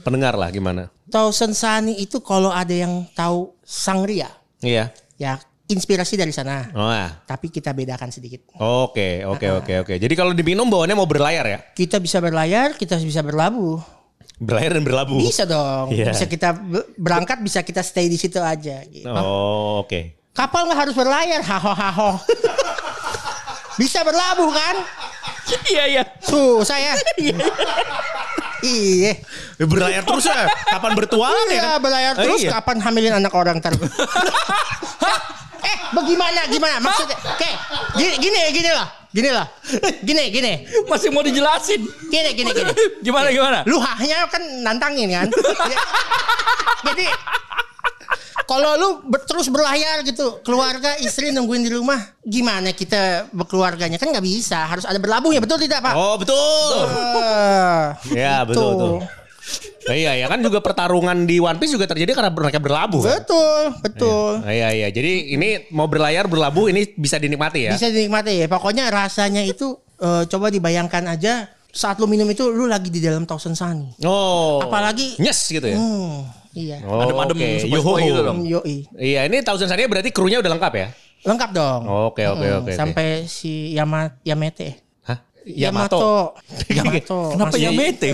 pendengar 0.00 0.32
lah 0.32 0.48
gimana. 0.48 0.88
Thousand 1.06 1.52
Sunny 1.52 1.96
itu 1.96 2.20
kalau 2.20 2.48
ada 2.48 2.72
yang 2.72 3.04
tahu 3.12 3.52
Sangria, 3.60 4.32
Iya. 4.60 4.88
ya 5.16 5.36
inspirasi 5.68 6.16
dari 6.16 6.32
sana. 6.32 6.72
Oh, 6.72 6.88
ya. 6.88 7.12
Tapi 7.28 7.52
kita 7.52 7.76
bedakan 7.76 8.08
sedikit. 8.08 8.48
Oke, 8.56 9.22
oke, 9.28 9.46
oke, 9.60 9.72
oke. 9.84 9.94
Jadi 10.00 10.14
kalau 10.16 10.32
diminum 10.32 10.66
bawaannya 10.66 10.96
mau 10.96 11.04
berlayar 11.06 11.44
ya? 11.44 11.58
Kita 11.76 12.00
bisa 12.00 12.18
berlayar, 12.24 12.74
kita 12.74 12.96
bisa 12.98 13.20
berlabuh. 13.20 13.78
Berlayar 14.40 14.80
dan 14.80 14.84
berlabuh. 14.88 15.20
Bisa 15.20 15.44
dong. 15.44 15.92
Iya. 15.92 16.16
Bisa 16.16 16.24
kita 16.24 16.56
be- 16.56 16.88
berangkat, 16.96 17.38
bisa 17.44 17.60
kita 17.60 17.84
stay 17.84 18.08
di 18.08 18.16
situ 18.16 18.40
aja. 18.40 18.80
Gitu. 18.88 19.04
Oh, 19.06 19.84
oke. 19.84 20.32
Kapal 20.32 20.70
nggak 20.70 20.80
harus 20.88 20.94
berlayar, 20.94 21.42
haho 21.42 21.72
haho. 21.74 22.10
bisa 23.80 24.00
berlabuh 24.06 24.50
kan? 24.54 24.76
iya 25.68 25.84
iya. 25.90 26.02
Susah 26.22 26.78
ya. 26.78 26.94
iya. 28.62 29.12
Ya, 29.58 29.64
berlayar 29.66 30.02
terus 30.02 30.24
ya. 30.26 30.46
Kapan 30.66 30.92
bertualang 30.96 31.48
ya? 31.48 31.54
Iya, 31.54 31.62
kan? 31.62 31.78
berlayar 31.82 32.12
Oh, 32.18 32.22
terus 32.24 32.40
iya. 32.42 32.50
kapan 32.58 32.76
hamilin 32.82 33.14
anak 33.18 33.32
orang? 33.34 33.58
Hah? 33.58 35.18
eh, 35.68 35.76
bagaimana? 35.94 36.40
Gimana? 36.50 36.76
Maksudnya, 36.82 37.16
oke, 37.18 37.50
gini, 37.98 38.14
gini, 38.18 38.40
gini 38.54 38.70
lah, 38.70 38.88
gini 39.10 39.30
lah, 39.30 39.46
gini, 40.02 40.24
gini, 40.30 40.52
Masih 40.86 41.08
mau 41.10 41.22
dijelasin. 41.22 41.80
gini, 42.08 42.30
gini, 42.34 42.50
gini. 42.50 42.72
Gimana 43.02 43.28
gimana? 43.30 43.58
Lu 43.66 43.78
hahnya 43.78 44.26
kan 44.30 44.42
nantangin 44.62 45.08
kan? 45.10 45.28
Ya. 45.72 45.78
Jadi 46.94 47.06
kalau 48.48 48.70
lu 48.74 48.88
ber- 49.04 49.22
terus 49.22 49.46
berlayar 49.46 50.00
gitu, 50.02 50.40
keluarga 50.40 50.96
istri 50.98 51.28
nungguin 51.28 51.60
di 51.60 51.70
rumah, 51.70 52.00
gimana 52.18 52.72
kita 52.72 53.28
berkeluarganya 53.30 53.94
kan 53.94 54.08
nggak 54.08 54.24
bisa, 54.24 54.64
harus 54.64 54.82
ada 54.82 54.96
berlabuhnya, 54.96 55.38
betul 55.38 55.60
tidak 55.60 55.84
pak? 55.84 55.92
Oh, 55.92 56.16
betul. 56.16 56.72
Eh, 56.88 57.84
Ya, 58.16 58.40
gitu. 58.42 58.48
betul, 58.48 58.70
betul. 58.72 58.94
Nah, 59.84 59.96
iya, 59.96 60.12
ya 60.14 60.26
kan 60.26 60.40
juga 60.40 60.60
pertarungan 60.60 61.24
di 61.24 61.36
One 61.38 61.56
Piece 61.56 61.72
juga 61.72 61.84
terjadi 61.84 62.12
karena 62.12 62.28
mereka 62.30 62.56
berlabuh. 62.58 63.00
kan? 63.00 63.12
Betul, 63.18 63.60
betul. 63.80 64.30
Nah, 64.40 64.52
iya, 64.52 64.68
iya. 64.70 64.88
Jadi 64.88 65.32
ini 65.32 65.48
mau 65.70 65.84
berlayar, 65.84 66.24
berlabuh, 66.24 66.68
ini 66.68 66.92
bisa 66.92 67.16
dinikmati 67.16 67.64
ya? 67.64 67.72
Bisa 67.72 67.88
dinikmati 67.88 68.32
ya. 68.34 68.46
Pokoknya 68.46 68.88
rasanya 68.88 69.40
itu 69.42 69.72
eh, 69.98 70.24
coba 70.24 70.48
dibayangkan 70.48 71.04
aja 71.08 71.48
saat 71.68 71.96
lu 71.96 72.04
minum 72.04 72.24
itu 72.24 72.44
lu 72.46 72.64
lagi 72.64 72.86
di 72.86 73.00
dalam 73.00 73.24
Thousand 73.24 73.52
Sunny. 73.52 73.96
Oh. 74.02 74.60
Apalagi- 74.60 75.16
Nyes 75.16 75.40
gitu 75.42 75.64
ya? 75.64 75.74
Hmm, 75.74 76.28
iya. 76.58 76.78
Oh, 76.82 76.98
Adem-adem, 77.00 77.36
oke. 77.36 77.48
sepoi-sepoi 77.60 77.78
Yoho. 77.78 77.92
gitu 78.04 78.20
dong. 78.20 78.38
Yoi. 78.42 78.76
Iya, 78.92 79.20
ini 79.24 79.38
Thousand 79.40 79.66
Sunny 79.66 79.86
berarti 79.86 80.10
krunya 80.10 80.38
udah 80.38 80.50
lengkap 80.50 80.72
ya? 80.74 80.88
Lengkap 81.20 81.50
dong. 81.52 81.80
Oke, 82.10 82.22
oke, 82.24 82.42
Hmm, 82.44 82.58
oke. 82.60 82.72
Sampai 82.72 83.06
si 83.24 83.72
Yama, 83.72 84.18
Yamete. 84.22 84.78
Hah? 85.02 85.18
Yamato. 85.44 86.34
Yamato. 86.68 87.20
Kenapa 87.32 87.50
Masih- 87.50 87.64
Yamete? 87.64 88.08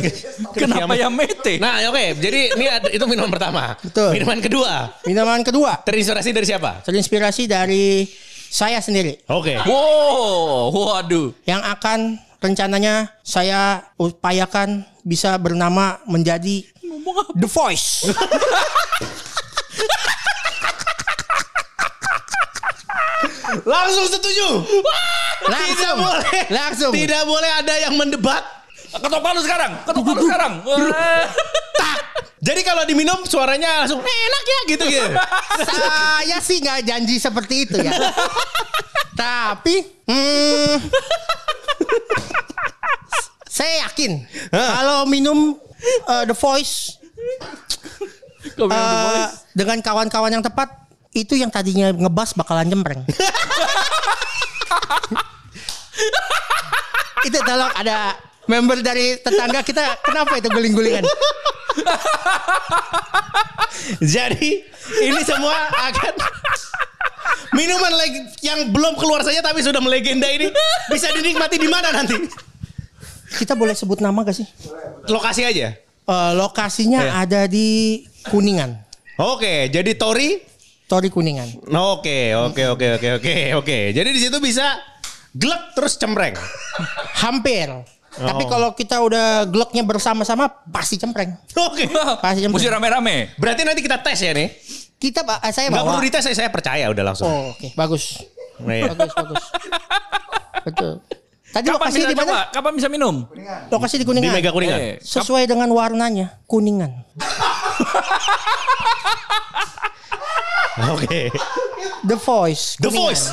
Kenapa 0.53 0.95
Yamete? 0.95 1.53
Nah, 1.57 1.81
oke. 1.85 2.05
Jadi 2.17 2.41
ini 2.55 2.65
itu 2.91 3.05
minuman 3.05 3.29
pertama. 3.29 3.75
Betul. 3.79 4.13
Minuman 4.13 4.39
kedua. 4.39 4.73
Minuman 5.03 5.41
kedua 5.41 5.73
Terinspirasi 5.81 6.31
dari 6.31 6.47
siapa? 6.47 6.81
terinspirasi 6.81 7.43
dari 7.45 8.07
saya 8.49 8.79
sendiri 8.79 9.19
Oke. 9.27 9.59
Wow, 9.59 10.71
waduh. 10.71 11.35
yang 11.43 11.59
akan 11.61 12.17
rencananya 12.45 13.09
saya 13.25 13.89
upayakan 13.97 14.85
bisa 15.01 15.33
bernama 15.41 16.05
menjadi 16.05 16.69
The 17.33 17.49
Voice. 17.49 18.05
Langsung 23.65 24.07
setuju. 24.13 24.61
Tidak 24.61 25.49
Langsung. 25.49 25.97
boleh. 25.97 26.43
Langsung. 26.53 26.93
Tidak 26.93 27.23
boleh 27.25 27.51
ada 27.65 27.75
yang 27.81 27.97
mendebat. 27.97 28.45
Ketok 28.95 29.23
palu 29.25 29.41
sekarang, 29.43 29.73
ketok 29.89 30.05
palu 30.07 30.21
sekarang. 30.23 30.53
Tak. 31.75 31.99
Jadi 32.45 32.61
kalau 32.61 32.85
diminum 32.85 33.25
suaranya 33.25 33.83
langsung 33.83 34.05
enak 34.05 34.45
ya 34.45 34.61
gitu 34.69 34.85
gitu. 34.85 35.09
Saya 35.65 36.37
sih 36.45 36.61
nggak 36.61 36.85
janji 36.85 37.17
seperti 37.17 37.65
itu 37.65 37.81
ya. 37.81 37.91
Tapi 39.25 40.05
hmm, 40.05 40.77
saya 43.57 43.87
yakin 43.87 44.27
kalau 44.51 45.07
minum 45.07 45.59
uh, 46.09 46.25
The 46.27 46.35
Voice 46.35 46.99
uh, 48.59 48.69
Voice. 48.69 49.35
dengan 49.55 49.79
kawan-kawan 49.83 50.33
yang 50.35 50.45
tepat 50.45 50.85
itu 51.15 51.39
yang 51.39 51.47
tadinya 51.47 51.95
ngebas 51.95 52.35
bakalan 52.35 52.67
jempreng. 52.67 53.07
itu 57.25 57.39
tolong 57.41 57.71
ada 57.79 58.19
member 58.51 58.83
dari 58.83 59.17
tetangga 59.23 59.63
kita 59.63 60.03
kenapa 60.03 60.43
itu 60.43 60.51
guling-gulingan? 60.51 61.07
Jadi 64.03 64.67
ini 65.07 65.21
semua 65.23 65.71
akan 65.71 66.15
minuman 67.51 67.93
lagi 67.93 68.19
yang 68.41 68.69
belum 68.69 68.95
keluar 68.95 69.21
saja 69.21 69.41
tapi 69.41 69.61
sudah 69.61 69.79
melegenda 69.79 70.27
ini 70.27 70.51
bisa 70.89 71.09
dinikmati 71.11 71.57
di 71.57 71.67
mana 71.67 71.91
nanti? 71.91 72.17
Kita 73.35 73.53
boleh 73.53 73.75
sebut 73.75 73.99
nama 73.99 74.23
gak 74.23 74.37
sih? 74.37 74.47
Lokasi 75.07 75.43
aja. 75.43 75.75
Eh, 76.05 76.33
lokasinya 76.35 77.01
Iya. 77.01 77.13
ada 77.19 77.41
di 77.45 78.03
Kuningan. 78.25 78.77
Oke, 79.17 79.67
jadi 79.69 79.95
Tori. 79.95 80.39
Tori 80.85 81.09
Kuningan. 81.09 81.65
Oke, 81.73 82.35
oke, 82.35 82.63
oke, 82.69 82.87
oke, 82.95 83.09
oke, 83.19 83.35
oke. 83.57 83.79
Jadi 83.91 84.09
di 84.11 84.21
situ 84.21 84.37
bisa 84.39 84.77
glek 85.33 85.73
terus 85.75 85.97
cempreng. 85.97 86.37
Hampir. 87.19 87.73
Tapi 88.15 88.47
kalau 88.47 88.71
kita 88.73 89.03
udah 89.03 89.43
gloknya 89.45 89.83
bersama-sama 89.83 90.47
pasti 90.71 90.95
cempreng. 90.95 91.35
Oke. 91.59 91.91
Pasti 92.23 92.47
Mesti 92.47 92.53
cempreng. 92.63 92.79
rame-rame. 92.79 93.35
Berarti 93.35 93.67
nanti 93.67 93.83
kita 93.83 93.99
tes 93.99 94.21
ya 94.21 94.31
nih. 94.31 94.55
Kita 94.99 95.21
eh, 95.23 95.53
saya 95.53 95.69
bawa. 95.69 95.99
perlu 95.99 96.09
dites, 96.09 96.25
saya, 96.25 96.37
saya 96.37 96.49
percaya 96.49 96.89
udah 96.89 97.05
langsung. 97.05 97.29
Oh, 97.29 97.53
oke, 97.53 97.77
bagus. 97.77 98.25
Iya. 98.63 98.95
Bagus, 98.95 99.13
bagus. 99.13 99.45
Betul. 100.65 100.93
Tadi 101.55 101.71
Kapan 101.71 101.87
lokasi 101.87 101.99
di 102.03 102.17
mana? 102.19 102.51
Kapan 102.51 102.73
bisa 102.75 102.89
minum? 102.91 103.31
Lokasi 103.71 103.95
di 103.95 104.03
Di 104.03 104.09
Kuningan. 104.11 104.35
Mega 104.35 104.51
Kuningan. 104.51 104.81
Eh, 104.81 104.97
Sesuai 104.99 105.47
dengan 105.47 105.71
warnanya, 105.71 106.43
kuningan. 106.51 106.91
Oke. 110.99 111.31
The 112.03 112.19
Voice. 112.19 112.75
The 112.83 112.91
Kuningan. 112.91 113.07
Voice. 113.07 113.25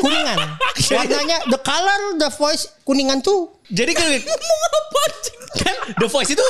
Kuningan. 0.00 0.38
Warnanya 0.96 1.36
the 1.52 1.60
color 1.60 2.00
The 2.16 2.32
Voice 2.32 2.64
kuningan 2.88 3.20
tuh. 3.20 3.52
Jadi 3.68 3.92
kan, 3.92 4.08
kan 5.50 5.74
The 5.96 6.06
Voice 6.06 6.30
itu 6.30 6.44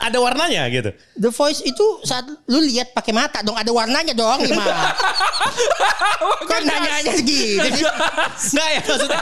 ada 0.00 0.16
warnanya 0.16 0.64
gitu. 0.68 0.88
The 1.14 1.28
Voice 1.28 1.60
itu 1.60 1.84
saat 2.02 2.24
lu 2.24 2.58
lihat 2.58 2.90
pakai 2.90 3.12
mata 3.12 3.40
dong 3.40 3.52
ada 3.52 3.68
warnanya 3.68 4.12
dong 4.12 4.40
gimana? 4.40 4.96
kan 6.50 6.60
nanya 6.62 7.04
gitu 7.04 7.20
sih. 7.20 7.84
Nggak 8.56 8.68
ya 8.70 8.80
maksudnya. 8.82 9.18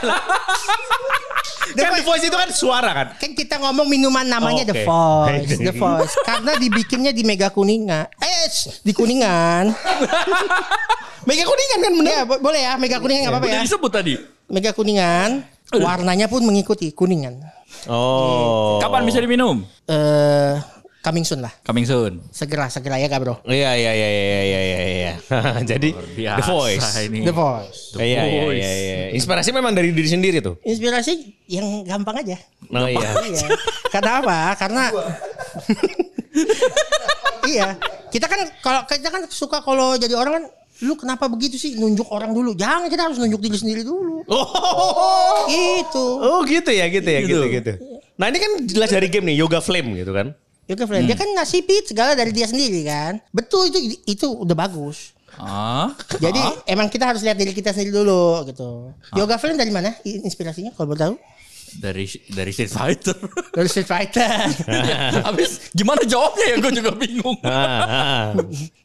kan 1.75 1.91
The 1.91 2.03
Voice 2.03 2.23
itu 2.23 2.31
kan 2.33 2.49
suara 2.49 2.91
kan. 2.93 3.07
Kan 3.17 3.31
kita 3.33 3.59
ngomong 3.59 3.83
minuman 3.85 4.23
namanya 4.23 4.63
The 4.63 4.75
Oke. 4.77 4.85
Voice, 4.85 5.59
The 5.59 5.73
Voice. 5.81 6.15
Karena 6.23 6.55
dibikinnya 6.55 7.11
di 7.11 7.23
Mega 7.23 7.51
Kuningan. 7.51 8.07
Eh, 8.15 8.47
di 8.81 8.91
Kuningan. 8.91 9.67
Mega 11.27 11.43
Kuningan 11.43 11.79
kan 11.81 11.91
bener. 11.93 12.11
Ya, 12.13 12.23
bo- 12.23 12.39
boleh 12.39 12.61
ya, 12.61 12.73
Mega 12.77 13.01
Kuningan 13.01 13.27
nggak 13.27 13.33
apa-apa 13.33 13.47
Udah 13.49 13.59
ya. 13.59 13.65
disebut 13.65 13.91
tadi. 13.91 14.13
Mega 14.45 14.71
Kuningan, 14.71 15.41
warnanya 15.73 16.29
pun 16.29 16.45
mengikuti 16.45 16.93
kuningan. 16.93 17.41
Oh. 17.89 18.77
Kapan 18.81 19.05
bisa 19.05 19.17
diminum? 19.21 19.65
Eh, 19.89 20.53
coming 21.01 21.25
soon 21.25 21.41
lah. 21.45 21.53
Coming 21.65 21.85
soon. 21.85 22.21
Segera, 22.33 22.69
segera 22.69 22.97
ya, 22.97 23.05
Kak 23.09 23.19
Bro. 23.21 23.35
Iya 23.45 23.77
iya 23.77 23.91
iya 23.93 24.09
iya 24.09 24.41
iya 24.41 24.59
iya 24.61 24.77
iya. 24.89 25.13
Jadi 25.75 25.89
The 26.17 26.43
Voice. 26.45 26.89
Ini. 27.05 27.19
The 27.25 27.33
Voice. 27.33 27.79
Iya 27.97 28.21
iya 28.25 28.43
Voice. 28.45 28.57
iya 28.57 28.71
iya. 28.73 28.97
Inspirasi 29.13 29.49
memang 29.53 29.73
dari 29.73 29.93
diri 29.93 30.09
sendiri 30.09 30.41
tuh. 30.41 30.57
Inspirasi 30.65 31.45
yang 31.49 31.85
gampang 31.85 32.25
aja. 32.25 32.37
Oh 32.73 32.89
iya. 32.89 33.09
iya. 33.25 33.47
Karena 33.93 34.11
apa? 34.21 34.37
Karena 34.57 34.83
iya. 37.53 37.77
Kita 38.09 38.25
kan 38.25 38.39
kalau 38.63 38.81
kita 38.87 39.09
kan 39.11 39.21
suka 39.29 39.61
kalau 39.61 39.99
jadi 39.99 40.15
orang 40.17 40.41
kan 40.41 40.45
lu 40.83 40.93
kenapa 40.95 41.27
begitu 41.27 41.55
sih 41.55 41.79
nunjuk 41.79 42.09
orang 42.09 42.31
dulu? 42.31 42.51
Jangan 42.51 42.89
kita 42.89 43.07
harus 43.07 43.15
nunjuk 43.15 43.39
diri 43.39 43.55
sendiri 43.55 43.81
dulu. 43.81 44.25
Oh. 44.27 45.47
Gitu. 45.47 46.05
Oh 46.19 46.41
gitu 46.43 46.67
ya 46.67 46.89
gitu 46.89 47.05
ya 47.05 47.19
gitu 47.21 47.45
Gitu. 47.45 47.55
gitu. 47.55 47.71
Nah 48.15 48.27
ini 48.27 48.37
kan 48.39 48.51
jelas 48.65 48.89
dari 48.89 49.07
game 49.07 49.31
nih 49.31 49.39
Yoga 49.39 49.59
Flame 49.59 49.95
gitu 49.95 50.11
kan. 50.11 50.35
Yoga 50.65 50.89
friend, 50.89 51.05
dia 51.05 51.13
kan 51.13 51.29
ngasih 51.29 51.61
pit 51.61 51.85
segala 51.85 52.17
dari 52.17 52.33
dia 52.33 52.49
sendiri 52.49 52.81
kan. 52.83 53.21
Betul 53.29 53.69
itu 53.69 53.79
itu 54.03 54.25
udah 54.25 54.57
bagus. 54.57 55.13
Ah, 55.37 55.93
Jadi 56.17 56.41
emang 56.65 56.89
kita 56.89 57.05
harus 57.05 57.21
lihat 57.21 57.37
diri 57.37 57.53
kita 57.53 57.69
sendiri 57.69 57.93
dulu 57.93 58.41
gitu. 58.49 58.89
Yoga 59.13 59.37
friend 59.37 59.61
dari 59.61 59.69
mana 59.69 59.93
inspirasinya 60.01 60.73
kalau 60.73 60.89
boleh 60.91 61.01
tahu? 61.05 61.15
dari 61.75 62.07
dari 62.31 62.55
Street 62.55 62.71
Fighter. 62.71 63.13
Dari 63.55 63.67
Street 63.67 63.83
Fighter. 63.85 64.31
Habis 65.21 65.75
gimana 65.75 66.07
jawabnya 66.07 66.45
ya? 66.49 66.55
Gue 66.57 66.71
juga 66.71 66.91
bingung. 66.95 67.35
Ah, 67.43 67.51
ah. 67.51 68.25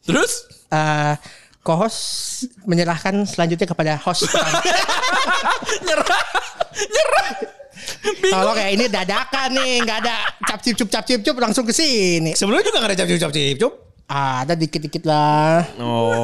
Terus 0.02 0.50
Eh, 0.70 1.14
co-host 1.60 1.98
menyerahkan 2.64 3.24
selanjutnya 3.28 3.68
kepada 3.68 3.92
host. 4.00 4.24
nyerah, 5.86 6.24
nyerah. 6.74 7.28
Tolong 8.30 8.56
ya 8.56 8.68
ini 8.72 8.84
dadakan 8.88 9.48
nih, 9.56 9.72
nggak 9.84 9.98
ada 10.04 10.14
cap 10.48 10.60
cip 10.64 10.76
cup 10.76 10.88
cap 10.88 11.04
cip 11.04 11.20
cup 11.20 11.36
langsung 11.36 11.64
ke 11.68 11.72
sini. 11.72 12.32
Sebelumnya 12.32 12.64
juga 12.64 12.80
gak 12.80 12.90
ada 12.92 12.96
cap 12.96 13.08
cap 13.08 13.32
cip 13.32 13.56
cup. 13.60 13.72
Ada 14.10 14.58
dikit-dikit 14.58 15.04
lah. 15.06 15.62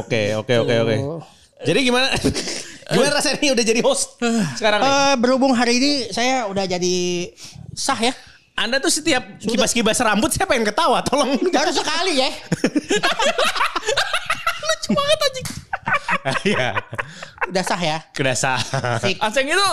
Oke 0.03 0.35
oke 0.35 0.55
oke 0.67 0.75
oke. 0.83 0.97
Jadi 1.65 1.79
gimana? 1.87 2.11
Gimana 2.87 3.19
rasanya 3.19 3.51
udah 3.55 3.65
jadi 3.67 3.81
host 3.83 4.19
sekarang 4.59 4.79
nih? 4.83 4.91
Eh, 4.91 5.15
berhubung 5.19 5.53
hari 5.55 5.79
ini 5.79 5.93
saya 6.11 6.47
udah 6.51 6.65
jadi 6.67 6.97
sah 7.75 7.99
ya. 7.99 8.13
Anda 8.57 8.81
tuh 8.81 8.89
setiap 8.89 9.21
kibas-kibas 9.45 10.01
rambut 10.01 10.33
saya 10.33 10.49
pengen 10.49 10.65
ketawa. 10.65 11.05
Tolong. 11.05 11.37
Baru 11.53 11.71
sekali 11.77 12.25
ya. 12.25 12.31
Lucu 14.87 14.95
banget 14.95 15.19
anjing. 15.21 15.49
Iya. 16.45 16.69
Udah 17.47 17.63
sah 17.63 17.79
ya. 17.79 17.99
Kedasa. 18.11 18.59
Sik. 18.99 19.19
Aseng 19.19 19.47
itu 19.47 19.67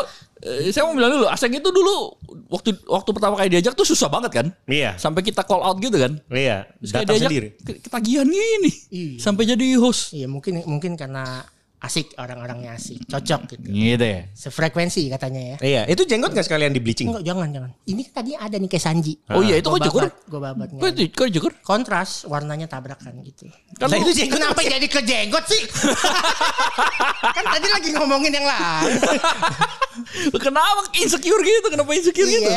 eh, 0.43 0.69
saya 0.69 0.85
mau 0.85 0.93
bilang 0.93 1.09
dulu, 1.11 1.25
Aseng 1.25 1.49
itu 1.51 1.65
dulu 1.65 2.13
waktu 2.47 2.77
waktu 2.83 3.09
pertama 3.09 3.33
kali 3.35 3.49
diajak 3.49 3.73
tuh 3.73 3.81
susah 3.83 4.07
banget 4.07 4.31
kan? 4.31 4.47
Iya. 4.65 4.93
Sampai 4.95 5.21
kita 5.21 5.41
call 5.41 5.61
out 5.61 5.77
gitu 5.79 5.95
kan? 5.95 6.21
Iya. 6.27 6.69
Terus 6.79 6.91
Datang 6.91 7.05
diajak 7.11 7.29
sendiri. 7.29 7.47
ke- 7.57 7.79
ketagihan 7.81 8.25
gini. 8.25 8.71
Iya. 8.89 9.13
Sampai 9.17 9.43
jadi 9.45 9.67
host. 9.75 10.13
Iya 10.13 10.27
mungkin 10.27 10.61
mungkin 10.63 10.93
karena 10.93 11.41
asik 11.83 12.15
orang-orangnya 12.15 12.79
asik, 12.79 13.03
cocok 13.11 13.41
gitu. 13.51 13.67
Gitu 13.67 14.05
ya. 14.07 14.23
Sefrekuensi 14.31 15.11
katanya 15.11 15.41
ya. 15.43 15.57
Iya. 15.59 15.81
Itu 15.91 16.07
jenggot 16.07 16.31
gak 16.31 16.47
sekalian 16.47 16.71
di 16.71 16.79
bleaching? 16.79 17.11
Enggak, 17.11 17.27
jangan 17.27 17.47
jangan. 17.51 17.71
Ini 17.83 18.01
kan 18.07 18.13
tadi 18.23 18.31
ada 18.39 18.55
nih 18.55 18.69
kayak 18.71 18.83
Sanji. 18.87 19.13
Oh 19.27 19.43
iya, 19.43 19.59
itu 19.59 19.67
kok 19.67 19.83
cukur? 19.91 20.03
Gue 20.31 20.39
babat. 20.39 20.67
Kok 21.11 21.27
cukur? 21.35 21.51
Kontras, 21.59 22.23
warnanya 22.23 22.71
tabrakan 22.71 23.19
gitu. 23.27 23.51
Kan 23.75 23.91
Nah, 23.91 23.99
itu 23.99 24.15
jenggot 24.15 24.39
Kenapa 24.39 24.59
jadi 24.63 24.87
ke 24.87 25.01
jenggot 25.03 25.45
sih? 25.45 25.63
kan 27.35 27.43
tadi 27.51 27.67
lagi 27.67 27.89
ngomongin 27.99 28.31
yang 28.31 28.47
lain. 28.47 28.95
Kenapa 30.39 30.87
insecure 30.95 31.43
gitu? 31.43 31.67
Kenapa 31.67 31.91
insecure 31.91 32.31
gitu? 32.31 32.49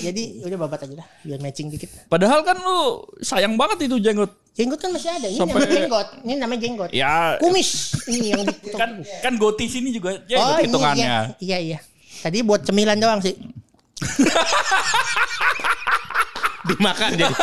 Jadi 0.00 0.22
udah 0.40 0.58
babat 0.58 0.78
aja 0.82 0.94
dah, 0.96 1.06
biar 1.20 1.38
matching 1.38 1.68
dikit. 1.68 1.86
Padahal 2.06 2.40
kan 2.40 2.56
lu 2.56 3.04
sayang 3.18 3.54
banget 3.54 3.84
itu 3.84 3.98
jenggot. 3.98 4.30
Jenggot 4.52 4.76
kan 4.76 4.90
masih 4.90 5.08
ada. 5.08 5.24
Ini 5.24 5.36
Sampai- 5.36 5.56
namanya 5.58 5.76
jenggot. 5.76 6.06
Ini 6.20 6.32
namanya 6.36 6.60
jenggot. 6.60 6.88
Ya 6.90 7.12
Kumis. 7.36 7.68
Ini 8.06 8.26
yang 8.28 8.40
di 8.42 8.52
kan 8.80 8.90
kan 9.20 9.32
goti 9.34 9.64
sini 9.66 9.88
juga 9.90 10.14
jenggot 10.24 10.52
Oh, 10.52 10.58
hitungannya. 10.60 11.04
iya. 11.04 11.18
Iya, 11.38 11.58
iya. 11.60 11.78
Tadi 12.18 12.38
buat 12.40 12.62
cemilan 12.62 12.96
doang 12.96 13.18
sih. 13.18 13.34
Dimakan 16.68 17.08
jadi. 17.14 17.34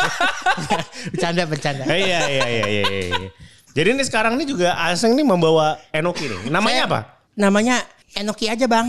Bercanda, 1.12 1.42
bercanda. 1.46 1.84
iya, 1.88 2.20
iya, 2.26 2.44
iya, 2.46 2.66
iya, 2.68 2.84
iya. 3.10 3.30
Jadi 3.72 3.88
ini 3.92 4.02
sekarang 4.02 4.34
ini 4.36 4.44
juga 4.46 4.74
Aseng 4.78 5.14
nih 5.14 5.24
membawa 5.24 5.76
Enoki 5.90 6.26
nih. 6.26 6.48
Namanya 6.48 6.78
Saya- 6.78 6.88
apa? 6.88 7.00
namanya 7.36 7.76
Enoki 8.14 8.46
aja 8.48 8.64
bang. 8.64 8.86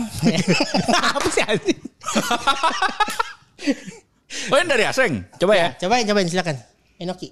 Apa 1.11 1.27
sih 1.27 1.41
anjing? 1.41 1.79
Oh 4.51 4.59
ini 4.59 4.67
dari 4.67 4.83
Aseng. 4.83 5.23
Coba 5.39 5.55
ya. 5.55 5.67
cobain 5.79 6.03
cobain 6.03 6.27
silakan. 6.27 6.59
Enoki. 6.99 7.31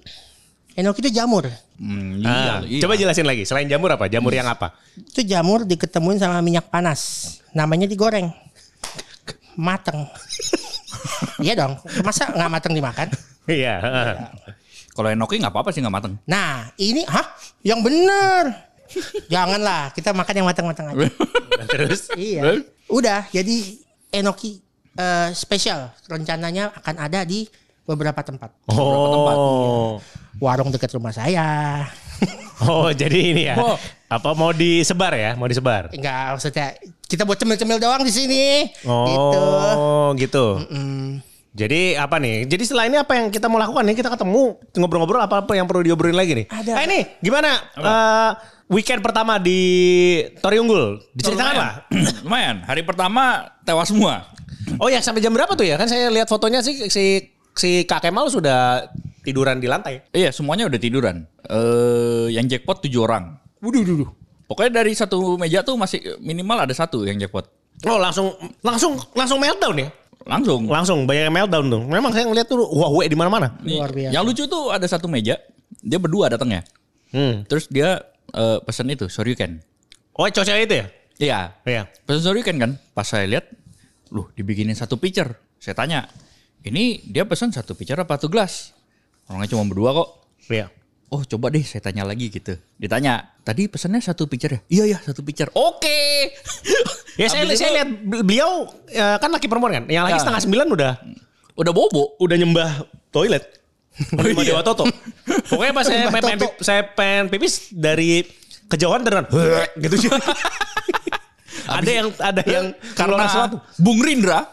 Enoki 0.72 1.04
itu 1.04 1.12
jamur. 1.12 1.44
Hmm, 1.76 2.24
Ah, 2.24 2.64
iya, 2.64 2.80
iya. 2.80 2.80
Coba 2.80 2.96
jelasin 2.96 3.28
lagi. 3.28 3.44
Selain 3.44 3.68
jamur 3.68 3.92
apa? 3.92 4.08
Jamur 4.08 4.32
yang 4.32 4.48
apa? 4.48 4.72
Itu 4.96 5.20
jamur 5.20 5.68
diketemuin 5.68 6.16
sama 6.16 6.40
minyak 6.40 6.72
panas. 6.72 7.00
Namanya 7.52 7.84
digoreng. 7.84 8.32
Mateng. 9.60 10.08
iya 11.44 11.52
dong. 11.52 11.76
Masa 12.00 12.32
nggak 12.32 12.50
mateng 12.50 12.72
dimakan? 12.72 13.08
Iya. 13.44 13.76
Kalau 14.96 15.08
enoki 15.12 15.36
nggak 15.36 15.52
apa-apa 15.52 15.76
sih 15.76 15.84
nggak 15.84 15.96
mateng. 16.00 16.16
Nah 16.24 16.72
ini, 16.80 17.04
hah? 17.08 17.28
Yang 17.60 17.80
bener. 17.92 18.44
Janganlah 19.32 19.92
kita 19.92 20.16
makan 20.16 20.32
yang 20.32 20.48
matang-matang 20.48 20.86
aja. 20.96 21.08
Terus? 21.68 22.08
iya. 22.16 22.56
Udah, 22.88 23.28
jadi 23.28 23.80
enoki 24.12 24.64
eh, 24.96 25.28
spesial 25.36 25.92
rencananya 26.08 26.72
akan 26.76 26.94
ada 26.98 27.22
di 27.22 27.46
beberapa 27.86 28.18
tempat. 28.20 28.50
Oh. 28.72 30.02
Warung 30.42 30.74
dekat 30.74 30.92
rumah 30.96 31.14
saya. 31.14 31.84
Oh, 32.56 32.88
jadi 32.88 33.36
ini 33.36 33.52
ya. 33.52 33.60
Oh. 33.60 33.76
Apa 34.08 34.32
mau 34.32 34.48
disebar 34.48 35.12
ya? 35.12 35.36
Mau 35.36 35.44
disebar? 35.44 35.92
Enggak, 35.92 36.40
maksudnya 36.40 36.72
kita 37.04 37.28
buat 37.28 37.36
cemil-cemil 37.36 37.76
doang 37.76 38.00
di 38.00 38.08
sini. 38.08 38.72
Gitu. 38.80 39.40
Oh, 39.76 40.16
gitu. 40.16 40.64
Mm. 40.72 41.20
Jadi 41.56 41.96
apa 41.96 42.20
nih? 42.20 42.44
Jadi 42.44 42.62
setelah 42.68 42.84
ini 42.84 43.00
apa 43.00 43.16
yang 43.16 43.32
kita 43.32 43.48
mau 43.48 43.56
lakukan 43.56 43.80
nih? 43.88 43.96
Kita 43.96 44.12
ketemu 44.12 44.60
ngobrol-ngobrol 44.76 45.24
apa 45.24 45.40
apa 45.40 45.52
yang 45.56 45.64
perlu 45.64 45.80
diobrolin 45.88 46.12
lagi 46.12 46.36
nih? 46.36 46.46
Ada. 46.52 46.72
Eh, 46.76 46.84
ini 46.84 47.00
gimana? 47.24 47.56
Eh, 47.80 48.30
weekend 48.68 49.00
pertama 49.00 49.40
di 49.40 49.60
Tori 50.44 50.60
Unggul. 50.60 51.00
Diceritakan 51.16 51.54
lah. 51.56 51.72
Lumayan. 52.28 52.60
Hari 52.60 52.84
pertama 52.84 53.48
tewas 53.64 53.88
semua. 53.88 54.28
Oh 54.76 54.92
ya 54.92 55.00
sampai 55.00 55.24
jam 55.24 55.32
berapa 55.32 55.56
tuh 55.56 55.64
ya? 55.64 55.80
Kan 55.80 55.88
saya 55.88 56.12
lihat 56.12 56.28
fotonya 56.28 56.60
sih 56.60 56.92
si 56.92 57.32
si 57.56 57.88
Kak 57.88 58.04
Kemal 58.04 58.28
sudah 58.28 58.92
tiduran 59.24 59.56
di 59.56 59.64
lantai. 59.64 60.04
Iya 60.12 60.36
semuanya 60.36 60.68
udah 60.68 60.76
tiduran. 60.76 61.24
Eh 61.48 62.36
yang 62.36 62.44
jackpot 62.52 62.84
tujuh 62.84 63.00
orang. 63.00 63.40
Waduh, 63.64 63.80
waduh, 63.80 64.12
Pokoknya 64.44 64.84
dari 64.84 64.92
satu 64.92 65.40
meja 65.40 65.64
tuh 65.64 65.80
masih 65.80 66.20
minimal 66.20 66.68
ada 66.68 66.74
satu 66.76 67.08
yang 67.08 67.16
jackpot. 67.16 67.48
Oh 67.88 67.96
langsung 67.96 68.36
langsung 68.60 69.00
langsung 69.16 69.40
meltdown 69.40 69.80
ya? 69.80 69.88
Langsung. 70.26 70.66
Langsung 70.66 70.98
banyak 71.06 71.30
yang 71.30 71.34
meltdown 71.34 71.66
tuh. 71.70 71.82
Memang 71.86 72.10
saya 72.10 72.26
ngeliat 72.26 72.50
tuh 72.50 72.58
wah 72.66 72.90
di 73.06 73.14
mana-mana. 73.14 73.54
Luar 73.62 73.94
biasa. 73.94 74.12
Yang 74.12 74.24
lucu 74.26 74.44
tuh 74.50 74.64
ada 74.74 74.86
satu 74.90 75.06
meja. 75.06 75.38
Dia 75.80 76.02
berdua 76.02 76.26
datangnya. 76.26 76.66
Hmm. 77.14 77.46
Terus 77.46 77.70
dia 77.70 78.02
eh, 78.34 78.58
pesan 78.60 78.90
itu 78.90 79.06
Soryuken. 79.06 79.62
Oh 80.18 80.26
cowok 80.26 80.58
itu 80.58 80.74
ya? 80.82 80.86
Iya. 81.16 81.40
Iya. 81.62 81.82
Pesan 82.02 82.22
Soryuken 82.26 82.56
kan. 82.58 82.70
Pas 82.90 83.06
saya 83.06 83.30
lihat, 83.30 83.46
loh 84.10 84.34
dibikinin 84.34 84.74
satu 84.74 84.98
pitcher. 84.98 85.38
Saya 85.62 85.78
tanya, 85.78 86.10
ini 86.66 87.00
dia 87.06 87.24
pesan 87.24 87.54
satu 87.54 87.78
pitcher 87.78 87.96
apa 87.96 88.18
satu 88.18 88.26
gelas? 88.26 88.74
Orangnya 89.30 89.54
cuma 89.54 89.64
berdua 89.70 89.94
kok. 89.94 90.08
Iya. 90.50 90.66
Oh 91.06 91.22
coba 91.22 91.54
deh 91.54 91.62
saya 91.62 91.78
tanya 91.86 92.02
lagi 92.02 92.26
gitu. 92.28 92.58
Ditanya, 92.76 93.38
tadi 93.46 93.70
pesannya 93.70 94.02
satu 94.02 94.26
pitcher 94.26 94.58
ya? 94.58 94.60
Iya 94.66 94.84
ya 94.96 94.98
satu 95.02 95.22
pitcher. 95.22 95.50
Oke. 95.54 95.96
Ya 97.16 97.32
saya, 97.32 97.48
saya 97.56 97.80
lihat 97.80 97.88
beliau 98.04 98.68
ya, 98.92 99.16
kan 99.16 99.32
laki 99.32 99.48
perempuan 99.48 99.72
kan. 99.72 99.84
Yang 99.88 100.04
lagi 100.04 100.16
Ya. 100.18 100.20
setengah 100.20 100.42
sembilan 100.44 100.66
udah 100.68 100.92
Udah 101.56 101.72
bobo. 101.72 102.12
udah 102.20 102.36
nyembah 102.36 102.70
toilet. 103.08 103.56
Nyembah 104.12 104.44
iya. 104.44 104.52
Dewa 104.52 104.60
Toto. 104.60 104.84
Pokoknya 105.48 105.72
pas 105.72 105.88
saya 105.88 106.12
pengen, 106.12 106.36
pipis, 106.36 106.52
saya 106.60 106.82
pengen 106.92 107.24
pipis 107.32 107.72
dari 107.72 108.20
kejauhan 108.68 109.00
dengan 109.00 109.24
gitu 109.80 110.12
ada 111.66 111.90
yang 111.90 112.08
ada 112.20 112.42
yang 112.44 112.66
Karena. 112.92 113.48
Bung 113.80 113.98
Rindra, 114.04 114.44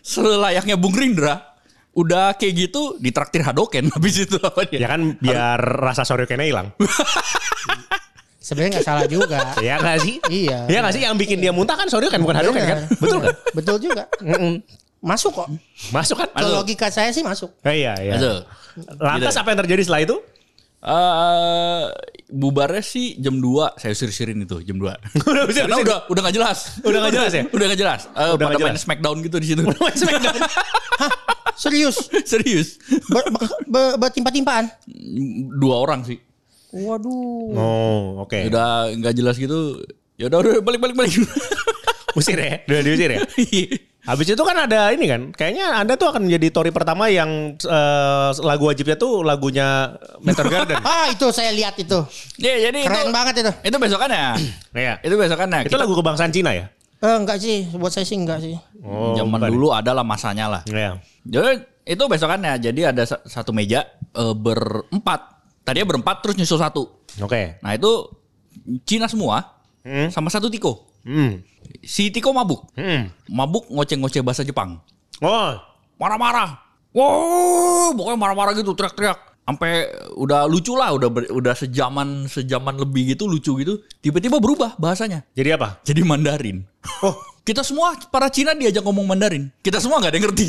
selayaknya 0.00 0.78
Bung 0.78 0.94
Rindra, 0.94 1.51
udah 1.92 2.32
kayak 2.34 2.54
gitu 2.58 2.96
ditraktir 2.96 3.40
Hadoken 3.40 3.90
habis 3.94 4.16
itu 4.18 4.36
apa 4.36 4.64
dia? 4.64 4.80
Ya 4.80 4.88
kan 4.88 5.16
biar 5.16 5.58
rasa 5.60 6.02
soryokennya 6.02 6.46
hilang. 6.46 6.68
Sebenarnya 8.42 8.80
nggak 8.80 8.86
salah 8.86 9.06
juga. 9.06 9.54
ya 9.60 9.78
nggak 9.78 9.98
sih? 10.02 10.16
Iya. 10.26 10.66
Ya 10.66 10.78
nggak 10.82 10.92
sih 10.92 11.02
yang 11.02 11.14
bikin 11.14 11.38
dia 11.38 11.54
muntah 11.54 11.78
kan 11.78 11.86
soryoken 11.86 12.20
bukan 12.20 12.36
hadoken 12.36 12.58
kan? 12.60 12.78
Bener. 12.82 12.98
Betul 12.98 13.18
kan? 13.20 13.34
Betul 13.54 13.76
juga. 13.78 14.02
Masuk 14.98 15.30
kok. 15.32 15.48
Masuk 15.88 16.16
kan? 16.16 16.28
Kalau 16.32 16.58
logika 16.58 16.88
saya 16.88 17.10
sih 17.10 17.22
masuk. 17.22 17.54
Eh, 17.62 17.82
iya 17.82 17.94
iya. 17.96 18.12
Masuk. 18.12 18.38
Lantas 18.98 19.30
Gitu. 19.30 19.40
apa 19.40 19.48
yang 19.48 19.60
terjadi 19.62 19.82
setelah 19.84 20.02
itu? 20.02 20.16
Eh, 20.82 21.82
bubarnya 22.28 22.82
sih 22.82 23.14
jam 23.16 23.38
2 23.38 23.78
saya 23.78 23.94
usir-usirin 23.94 24.34
itu 24.40 24.58
jam 24.62 24.74
2. 24.74 24.90
Udah 25.22 25.42
usir- 25.46 25.62
Karena 25.62 25.78
udah 25.78 25.98
udah 26.10 26.20
gak 26.26 26.34
jelas. 26.34 26.58
Udah 26.82 26.98
nggak 26.98 27.14
jelas 27.14 27.32
ya? 27.32 27.42
udah 27.46 27.66
gak 27.68 27.78
jelas. 27.78 28.00
Eh, 28.08 28.10
Udah 28.10 28.26
pada 28.34 28.42
nggak 28.48 28.58
main 28.58 28.72
jelas. 28.74 28.82
Smackdown 28.82 29.16
gitu 29.22 29.36
di 29.38 29.46
situ. 29.46 29.62
Serius. 31.62 31.96
Serius. 32.30 32.68
Ber, 33.06 33.22
ber, 33.30 33.42
ber- 33.70 33.96
bertimpa-timpaan. 34.02 34.66
Dua 35.56 35.78
orang 35.78 36.02
sih. 36.02 36.18
Waduh. 36.74 37.54
Oh, 37.54 38.26
oke. 38.26 38.38
Udah 38.50 38.90
nggak 38.90 39.14
jelas 39.14 39.38
gitu. 39.38 39.78
Ya 40.18 40.26
udah 40.26 40.38
udah 40.42 40.52
balik 40.58 40.80
balik 40.82 40.96
balik. 40.98 41.14
Usir 42.18 42.36
ya? 42.36 42.60
Udah 42.68 42.80
diusir 42.82 43.10
ya? 43.14 43.20
Habis 44.02 44.34
itu 44.34 44.42
kan 44.42 44.66
ada 44.66 44.90
ini 44.90 45.06
kan, 45.06 45.30
kayaknya 45.30 45.78
Anda 45.78 45.94
tuh 45.94 46.10
akan 46.10 46.26
menjadi 46.26 46.50
Tori 46.50 46.74
pertama 46.74 47.06
yang 47.06 47.54
eh, 47.54 48.30
lagu 48.42 48.66
wajibnya 48.66 48.98
tuh 48.98 49.22
lagunya 49.22 49.94
Meteor 50.18 50.50
Garden. 50.50 50.82
Ah 50.82 51.06
itu 51.06 51.30
saya 51.30 51.54
lihat 51.54 51.78
itu. 51.78 52.02
Ya 52.34 52.58
jadi 52.58 52.82
Keren 52.82 53.06
itu, 53.08 53.14
banget 53.14 53.34
itu. 53.46 53.52
Itu 53.62 53.76
besokannya. 53.78 54.42
Iya. 54.74 54.98
itu 55.06 55.14
besokannya. 55.14 55.70
Itu 55.70 55.78
Kita- 55.78 55.86
lagu 55.86 55.94
kebangsaan 55.94 56.34
Cina 56.34 56.50
ya? 56.50 56.66
Eh, 57.02 57.16
enggak 57.18 57.36
sih, 57.36 57.66
buat 57.72 57.90
saya 57.90 58.06
sih 58.06 58.14
enggak 58.14 58.38
sih. 58.38 58.54
Oh, 58.78 59.12
zaman 59.12 59.36
bukan. 59.36 59.50
dulu 59.50 59.68
adalah 59.70 60.02
masanya 60.02 60.46
lah. 60.46 60.62
Iya. 60.64 61.02
Jadi 61.22 61.58
itu 61.84 61.98
besokannya. 62.00 62.56
Jadi 62.56 62.80
ada 62.84 63.02
sa- 63.02 63.22
satu 63.22 63.50
meja 63.50 63.82
eh, 64.12 64.34
berempat. 64.34 65.20
Tadinya 65.62 65.86
berempat 65.88 66.22
terus 66.22 66.36
nyusul 66.36 66.56
satu. 66.56 66.86
Oke. 67.18 67.58
Nah 67.58 67.72
itu 67.72 67.90
Cina 68.82 69.06
semua 69.06 69.58
Hmm. 69.82 70.06
sama 70.08 70.30
satu 70.30 70.46
Tiko. 70.46 70.86
Hmm. 71.02 71.42
Si 71.80 72.10
Tiko 72.10 72.30
mabuk. 72.30 72.70
Hmm. 72.72 73.10
Mabuk 73.26 73.66
ngoceh-ngoceh 73.66 74.22
bahasa 74.22 74.42
Jepang. 74.42 74.78
Oh, 75.18 75.58
Marah-marah. 75.98 76.58
Wow, 76.92 77.90
pokoknya 77.92 78.14
marah-marah 78.16 78.52
gitu, 78.52 78.74
teriak-teriak. 78.74 79.31
Sampai 79.52 79.84
udah 80.14 80.48
lucu 80.48 80.72
lah, 80.72 80.96
udah 80.96 81.08
ber- 81.08 81.28
udah 81.28 81.52
sejaman 81.52 82.24
sejaman 82.24 82.74
lebih 82.74 83.12
gitu 83.12 83.28
lucu 83.28 83.52
gitu. 83.60 83.84
Tiba-tiba 84.00 84.40
berubah 84.40 84.74
bahasanya. 84.76 85.28
jadi 85.32 85.54
apa? 85.54 85.76
Jadi 85.84 86.00
Mandarin. 86.00 86.64
Oh, 87.00 87.12
Kita 87.42 87.60
semua 87.60 87.92
para 88.08 88.30
Cina 88.30 88.54
diajak 88.54 88.80
ngomong 88.80 89.04
Mandarin. 89.04 89.50
Kita 89.60 89.76
semua 89.76 89.98
nggak 89.98 90.14
ada 90.14 90.16
yang 90.16 90.26
ngerti. 90.30 90.46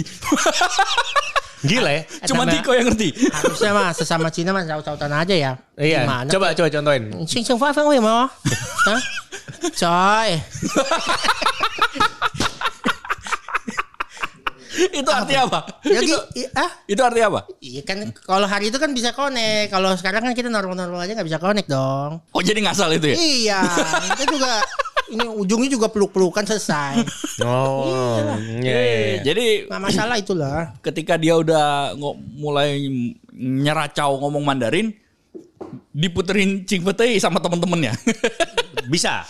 gila 1.64 1.90
ya. 1.90 2.04
Cuma 2.30 2.46
Tiko 2.46 2.72
yang 2.72 2.86
ngerti. 2.86 3.10
Harusnya 3.34 3.72
mah 3.74 3.90
sesama 3.92 4.28
Cina 4.30 4.54
mah 4.54 4.62
saut-sautan 4.64 5.10
aja 5.10 5.34
ya. 5.34 5.52
Iya. 5.74 6.06
Gimana? 6.06 6.30
Coba 6.30 6.54
coba 6.54 6.70
contohin. 6.70 7.04
Sing 7.26 7.42
sing 7.42 7.58
fa 7.58 7.74
feng 7.74 7.90
wei 7.90 7.98
mo. 7.98 8.30
Hah? 8.88 9.02
Coy. 9.74 10.30
itu 15.00 15.10
artinya 15.10 15.42
apa? 15.46 15.60
Lagi 15.84 16.08
itu, 16.08 16.18
i- 16.38 16.52
ah 16.54 16.72
itu 16.86 17.02
artinya 17.02 17.28
apa? 17.30 17.42
Iya 17.60 17.82
kan 17.82 17.98
kalau 18.20 18.46
hari 18.46 18.70
itu 18.70 18.78
kan 18.78 18.90
bisa 18.92 19.12
connect. 19.12 19.70
Kalau 19.70 19.94
sekarang 19.94 20.26
kan 20.26 20.34
kita 20.34 20.50
normal-normal 20.50 21.04
aja 21.04 21.14
nggak 21.14 21.28
bisa 21.28 21.40
connect 21.40 21.70
dong. 21.70 22.22
Oh 22.30 22.42
jadi 22.42 22.60
ngasal 22.62 22.94
itu 22.94 23.14
ya? 23.14 23.18
Iya, 23.18 23.60
kita 24.14 24.24
juga 24.30 24.52
ini 25.10 25.26
ujungnya 25.30 25.70
juga 25.70 25.88
peluk-pelukan 25.90 26.44
selesai. 26.44 26.94
Oh, 27.44 28.22
iya 28.62 28.62
iya. 28.62 28.78
iya. 28.78 29.18
Jadi 29.26 29.66
Nggak 29.66 29.82
masalah 29.82 30.16
itulah. 30.22 30.70
ketika 30.86 31.18
dia 31.18 31.34
udah 31.34 31.98
mulai 32.38 32.86
nyeracau 33.34 34.22
ngomong 34.22 34.46
Mandarin, 34.46 34.94
diputerin 35.92 36.62
Cing 36.64 36.86
sama 37.18 37.42
temen-temennya. 37.42 37.98
Bisa. 38.94 39.26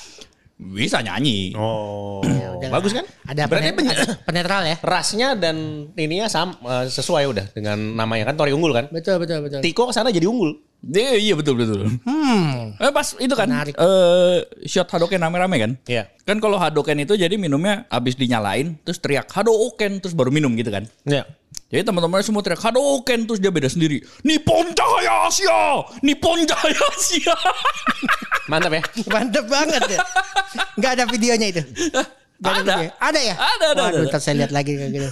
Bisa 0.60 1.00
nyanyi. 1.00 1.56
Oh, 1.56 2.20
Lah. 2.66 2.76
bagus 2.76 2.92
kan? 2.92 3.06
Ada, 3.24 3.42
Berarti 3.46 3.70
penet- 3.74 4.20
penetral 4.24 4.62
ya. 4.64 4.76
rasnya 4.80 5.28
dan 5.34 5.56
ininya 5.94 6.28
sam, 6.28 6.54
eh, 6.60 6.86
sesuai 6.86 7.24
udah 7.26 7.46
dengan 7.52 7.78
namanya 7.94 8.30
kan 8.30 8.36
Tori 8.36 8.52
unggul 8.52 8.72
kan. 8.72 8.86
Betul 8.88 9.18
betul 9.18 9.42
betul. 9.42 9.60
Tiko 9.60 9.88
ke 9.88 9.94
sana 9.94 10.08
jadi 10.08 10.26
unggul. 10.26 10.56
Iya, 10.84 11.16
iya 11.16 11.34
betul 11.34 11.56
betul. 11.56 11.88
Hmm. 12.04 12.76
Eh, 12.76 12.92
pas 12.92 13.16
itu 13.16 13.32
kan 13.32 13.48
Menarik. 13.48 13.72
eh 13.74 14.38
shot 14.66 14.86
Hadoken 14.86 15.16
rame-rame 15.18 15.56
kan? 15.58 15.72
Iya. 15.86 16.12
Kan 16.22 16.38
kalau 16.38 16.60
Hadoken 16.60 17.00
itu 17.00 17.16
jadi 17.16 17.32
minumnya 17.34 17.88
habis 17.88 18.14
dinyalain 18.14 18.76
terus 18.84 19.00
teriak 19.00 19.28
Hadoken 19.28 19.98
terus 19.98 20.12
baru 20.12 20.28
minum 20.28 20.52
gitu 20.54 20.68
kan. 20.70 20.84
Iya. 21.04 21.24
Jadi 21.72 21.88
teman-temannya 21.88 22.22
semua 22.22 22.44
teriak 22.44 22.60
Hadoken 22.60 23.26
terus 23.26 23.40
dia 23.40 23.50
beda 23.50 23.66
sendiri. 23.66 24.04
Nippon 24.22 24.76
Jaya 24.76 25.26
Asia, 25.26 25.88
Nippon 26.04 26.44
Jaya 26.44 26.84
Asia. 26.92 27.36
Mantap 28.46 28.76
ya. 28.76 28.84
Mantep 29.08 29.46
banget 29.48 29.82
ya. 29.88 30.00
Nggak 30.76 30.92
ada 30.94 31.04
videonya 31.08 31.48
itu. 31.48 31.62
Nggak 32.40 32.54
Ada. 32.54 32.74
video. 32.76 32.92
Ada 32.98 33.20
ya? 33.20 33.36
Ada, 33.36 33.66
ada, 33.74 33.82
Waduh, 33.84 34.00
ada. 34.00 34.10
ntar 34.10 34.22
saya 34.22 34.36
lihat 34.40 34.52
lagi 34.52 34.72
kayak 34.74 34.92
gitu. 34.92 35.10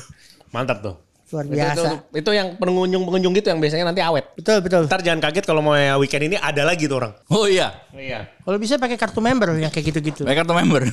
Mantap 0.50 0.80
tuh. 0.80 0.96
Luar 1.32 1.48
Itu, 1.48 1.56
biasa. 1.56 1.80
itu, 1.80 1.96
itu 2.20 2.32
yang 2.36 2.48
pengunjung-pengunjung 2.60 3.32
gitu 3.40 3.48
yang 3.56 3.60
biasanya 3.64 3.88
nanti 3.88 4.04
awet. 4.04 4.36
Betul 4.36 4.60
betul. 4.60 4.84
Ntar 4.84 5.00
jangan 5.00 5.24
kaget 5.24 5.48
kalau 5.48 5.64
mau 5.64 5.72
weekend 5.96 6.28
ini 6.28 6.36
ada 6.36 6.68
lagi 6.68 6.92
tuh 6.92 7.00
orang. 7.00 7.16
Oh 7.32 7.48
iya. 7.48 7.72
Iya. 7.96 8.28
Kalau 8.44 8.60
bisa 8.60 8.76
pakai 8.76 9.00
kartu 9.00 9.24
member 9.24 9.56
yang 9.56 9.72
kayak 9.72 9.96
gitu-gitu. 9.96 10.28
Baik 10.28 10.44
kartu 10.44 10.52
member. 10.52 10.84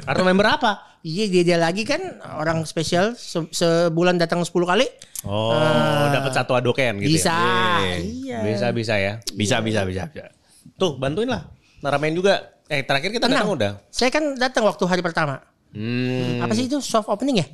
Kartu 0.00 0.24
member 0.24 0.46
apa? 0.48 1.00
Iya 1.00 1.28
dia 1.28 1.42
dia 1.44 1.58
lagi 1.60 1.84
kan 1.84 2.00
orang 2.34 2.64
spesial 2.64 3.14
se- 3.14 3.48
sebulan 3.52 4.16
datang 4.16 4.42
10 4.42 4.52
kali. 4.52 4.86
Oh, 5.22 5.54
dapat 6.08 6.32
satu 6.32 6.56
adoken 6.56 6.98
gitu 7.00 7.16
bisa. 7.16 7.30
ya. 7.30 7.96
Iya. 8.00 8.38
Bisa 8.42 8.66
bisa 8.72 8.94
ya. 8.96 9.12
bisa 9.32 9.60
bisa 9.60 9.80
bisa. 9.84 10.02
bisa. 10.08 10.28
Tuh, 10.76 10.96
bantuin 10.96 11.28
lah. 11.28 11.48
Naramen 11.80 12.12
juga. 12.12 12.52
Eh, 12.66 12.84
terakhir 12.84 13.10
kita 13.10 13.26
datang 13.26 13.50
udah. 13.50 13.72
Saya 13.88 14.12
kan 14.12 14.36
datang 14.36 14.62
waktu 14.62 14.84
hari 14.84 15.00
pertama. 15.00 15.40
Hmm. 15.70 16.42
Apa 16.42 16.52
sih 16.52 16.66
itu 16.66 16.78
soft 16.78 17.06
opening 17.06 17.40
ya? 17.40 17.46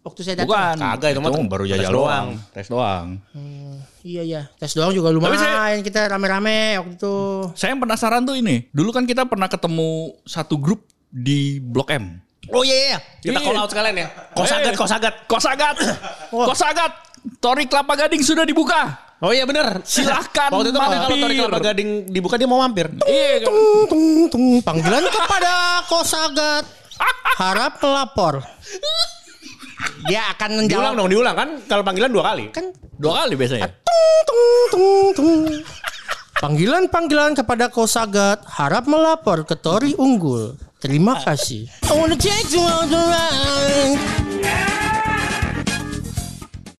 Waktu 0.00 0.20
saya 0.20 0.34
datang. 0.36 0.52
Bukan. 0.52 0.76
Kagak, 0.76 1.08
itu 1.10 1.20
mah 1.20 1.30
baru 1.48 1.64
tes 1.64 1.70
jajal 1.72 1.90
doang. 1.90 1.96
doang. 1.96 2.28
Tes 2.52 2.66
doang. 2.68 3.06
Iya 4.04 4.22
iya. 4.22 4.42
Tes 4.54 4.72
doang 4.72 4.92
juga 4.92 5.08
lumayan. 5.08 5.32
saya- 5.34 5.80
Kita 5.80 6.04
rame-rame 6.06 6.76
waktu 6.76 6.92
itu. 6.94 7.16
Saya 7.56 7.72
yang 7.72 7.80
penasaran 7.80 8.20
tuh 8.22 8.36
ini. 8.36 8.68
Dulu 8.68 8.92
kan 8.92 9.04
kita 9.04 9.24
pernah 9.24 9.48
ketemu 9.48 10.12
satu 10.22 10.60
grup 10.60 10.84
di 11.08 11.56
Blok 11.58 11.88
M. 11.90 12.20
Oh 12.46 12.60
iya 12.60 12.76
iya. 12.86 12.98
Kita 13.18 13.40
Iya. 13.40 13.46
call 13.46 13.56
out 13.56 13.70
sekalian 13.72 13.96
ya. 13.96 14.08
Kosagat, 14.36 14.68
Eh, 14.68 14.76
kosagat. 14.76 15.14
Kosagat. 15.24 15.76
Kosagat. 16.28 16.92
Tori 17.40 17.64
Kelapa 17.64 17.96
Gading 17.96 18.20
sudah 18.20 18.44
dibuka. 18.44 19.00
Oh 19.24 19.32
iya 19.32 19.48
bener. 19.48 19.80
Silahkan 19.80 20.50
Waktu 20.52 20.68
itu 20.68 20.76
kalau 20.76 20.92
kalau 20.92 21.08
Tori 21.08 21.16
mampir. 21.24 21.40
Kelapa 21.40 21.60
Gading 21.64 21.88
dibuka 22.12 22.36
dia 22.36 22.44
mau 22.44 22.60
mampir. 22.60 22.92
Iya. 23.00 23.40
kan? 23.40 23.48
Tung, 23.48 23.64
tung, 23.88 24.04
tung. 24.28 24.44
Panggilan 24.60 25.00
kepada 25.08 25.52
Kosagat. 25.88 26.83
Harap 27.34 27.78
melapor. 27.78 28.42
Dia 30.04 30.30
akan 30.30 30.64
Diulang 30.64 30.92
menjawab. 30.92 30.92
dong, 30.94 31.08
diulang 31.08 31.34
kan. 31.34 31.48
Kalau 31.64 31.82
panggilan 31.82 32.10
dua 32.10 32.24
kali. 32.30 32.44
Kan 32.50 32.70
Dua 32.94 33.24
kali 33.24 33.34
biasanya. 33.34 33.66
tung, 33.82 34.14
tung, 34.24 34.46
tung, 34.70 34.94
tung. 35.14 35.40
Panggilan-panggilan 36.36 37.32
kepada 37.32 37.66
Kosagat 37.66 38.44
harap 38.46 38.84
melapor 38.84 39.42
ke 39.42 39.56
Tori 39.56 39.96
Unggul. 39.96 40.54
Terima 40.76 41.16
kasih. 41.16 41.64
I 41.88 41.92
wanna 41.96 42.14
take 42.14 42.52
you 42.52 42.60
on 42.60 42.86
the 42.86 43.00
ride. 43.00 44.73